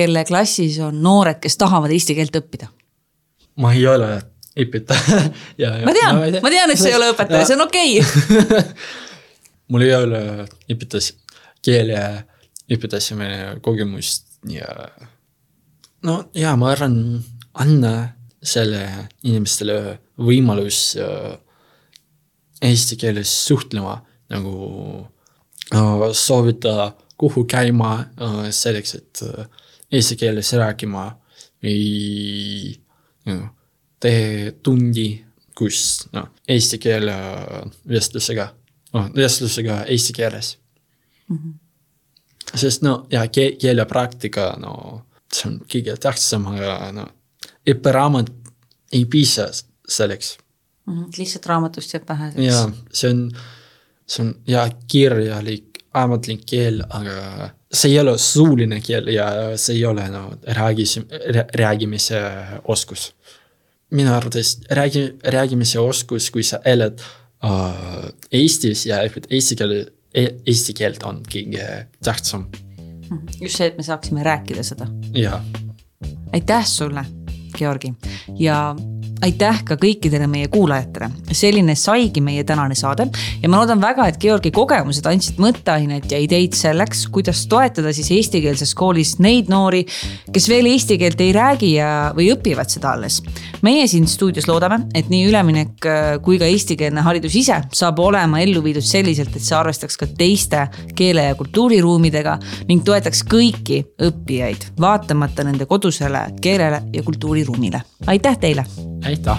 kelle 0.00 0.24
klassis 0.28 0.80
on 0.84 0.98
noored, 1.04 1.40
kes 1.42 1.60
tahavad 1.60 1.92
eesti 1.94 2.16
keelt 2.18 2.40
õppida? 2.40 2.70
ma 3.60 3.74
ei 3.76 3.86
ole 3.86 4.14
õpetaja 4.60 5.20
ma 5.86 5.94
tean, 5.96 6.20
ma 6.42 6.52
tean, 6.52 6.72
et 6.72 6.80
sa 6.80 6.90
ei 6.90 6.98
ole 6.98 7.12
õpetaja, 7.14 7.46
see 7.46 7.58
on 7.58 7.66
okei 7.68 8.00
okay. 8.00 8.64
mul 9.70 9.86
ei 9.86 9.94
ole 9.94 10.22
õpetas, 10.72 11.12
keele 11.64 12.00
õpetasime 12.70 13.30
kogemust 13.64 14.40
ja 14.48 14.68
no 16.06 16.22
ja 16.36 16.54
ma 16.58 16.72
arvan, 16.74 16.96
anna 17.60 17.94
selle 18.40 18.82
inimestele 19.26 19.98
võimalus 20.20 20.94
äh, 21.00 21.34
eesti 22.64 22.96
keeles 23.00 23.32
suhtlema 23.46 23.98
nagu 24.32 24.54
äh, 25.74 26.06
soovida, 26.16 26.92
kuhu 27.20 27.44
käima 27.50 27.92
äh, 28.00 28.46
selleks, 28.54 28.94
et 28.96 29.24
eesti 29.92 30.16
keeles 30.16 30.52
rääkima 30.52 31.06
või 31.64 32.76
noh, 33.26 33.48
tee 34.00 34.52
tundi, 34.62 35.08
kus 35.56 36.08
noh, 36.14 36.30
eesti 36.48 36.78
keele 36.80 37.14
vestlusega, 37.88 38.48
noh 38.96 39.10
vestlusega 39.16 39.84
eesti 39.92 40.16
keeles 40.16 40.54
mm. 41.28 41.36
-hmm. 41.36 41.54
sest 42.54 42.82
no 42.82 43.06
ja 43.10 43.26
ke 43.28 43.52
keelepraktika, 43.60 44.54
no 44.58 44.74
see 45.32 45.50
on 45.50 45.58
kõige 45.72 45.96
tähtsam, 46.00 46.46
aga 46.54 46.92
no 46.92 47.06
õpperaamat 47.68 48.30
ei 48.92 49.04
piisa 49.04 49.50
selleks 49.88 50.38
mm. 50.86 50.94
-hmm. 50.94 51.10
lihtsalt 51.18 51.46
raamatust 51.46 51.94
jääb 51.94 52.08
vähe. 52.08 52.32
jaa, 52.46 52.70
see 52.92 53.10
on, 53.10 53.30
see 54.06 54.26
on 54.26 54.34
ja 54.46 54.68
kirjalik, 54.88 55.69
ametlik 55.94 56.44
keel, 56.46 56.82
aga 56.88 57.50
see 57.72 57.92
ei 57.92 58.00
ole 58.00 58.16
suuline 58.18 58.80
keel 58.84 59.08
ja 59.10 59.30
see 59.58 59.78
ei 59.78 59.84
ole 59.86 60.08
no 60.10 60.28
räägis, 60.58 60.98
räägimise 61.58 62.20
oskus 62.64 63.10
minu 63.90 64.14
arvates 64.14 64.60
räägi, 64.70 65.18
räägimise 65.24 65.78
oskus, 65.78 66.30
kui 66.30 66.42
sa 66.42 66.60
elad 66.64 67.00
uh, 67.44 68.10
Eestis 68.32 68.86
ja 68.86 69.00
õpid 69.06 69.26
eesti 69.30 69.56
keele, 69.58 69.80
e-, 70.14 70.34
eesti 70.46 70.74
keelt 70.78 71.02
on 71.06 71.22
kõige 71.26 71.66
tähtsam. 72.04 72.46
just 73.40 73.56
see, 73.56 73.66
et 73.66 73.76
me 73.76 73.82
saaksime 73.82 74.22
rääkida 74.22 74.62
seda. 74.62 74.86
aitäh 76.32 76.66
sulle, 76.66 77.04
Georgi 77.58 77.94
ja 78.38 78.76
aitäh 79.24 79.62
ka 79.68 79.76
kõikidele 79.80 80.26
meie 80.30 80.48
kuulajatele. 80.48 81.10
selline 81.32 81.74
saigi 81.76 82.20
meie 82.24 82.44
tänane 82.44 82.74
saade 82.74 83.06
ja 83.42 83.48
ma 83.48 83.60
loodan 83.60 83.80
väga, 83.80 84.06
et 84.08 84.18
Georgi 84.20 84.50
kogemused 84.54 85.06
andsid 85.06 85.40
mõtteainet 85.42 86.10
ja 86.10 86.18
ideid 86.18 86.56
selleks, 86.56 87.06
kuidas 87.12 87.44
toetada 87.50 87.92
siis 87.96 88.10
eestikeelses 88.16 88.74
koolis 88.74 89.18
neid 89.20 89.50
noori, 89.52 89.84
kes 90.32 90.48
veel 90.48 90.70
eesti 90.72 90.98
keelt 91.00 91.20
ei 91.20 91.32
räägi 91.36 91.72
ja, 91.76 91.90
või 92.16 92.30
õpivad 92.34 92.72
seda 92.72 92.94
alles. 92.96 93.20
meie 93.62 93.86
siin 93.90 94.08
stuudios 94.08 94.48
loodame, 94.48 94.80
et 94.94 95.10
nii 95.12 95.26
üleminek 95.28 95.86
äh, 95.86 96.10
kui 96.24 96.38
ka 96.40 96.48
eestikeelne 96.48 97.04
haridus 97.04 97.36
ise 97.36 97.60
saab 97.76 98.00
olema 98.00 98.40
ellu 98.40 98.64
viidud 98.64 98.84
selliselt, 98.84 99.36
et 99.36 99.44
see 99.44 99.56
arvestaks 99.56 100.00
ka 100.00 100.08
teiste 100.18 100.66
keele 100.96 101.28
ja 101.30 101.36
kultuuriruumidega 101.38 102.38
ning 102.68 102.84
toetaks 102.84 103.24
kõiki 103.28 103.82
õppijaid, 104.00 104.70
vaatamata 104.80 105.44
nende 105.44 105.68
kodusele 105.68 106.26
keelele 106.40 106.82
ja 106.92 107.02
kultuuriruumile. 107.04 107.82
aitäh 108.06 108.38
teile 108.40 108.64
Hei 109.10 109.16
da. 109.16 109.36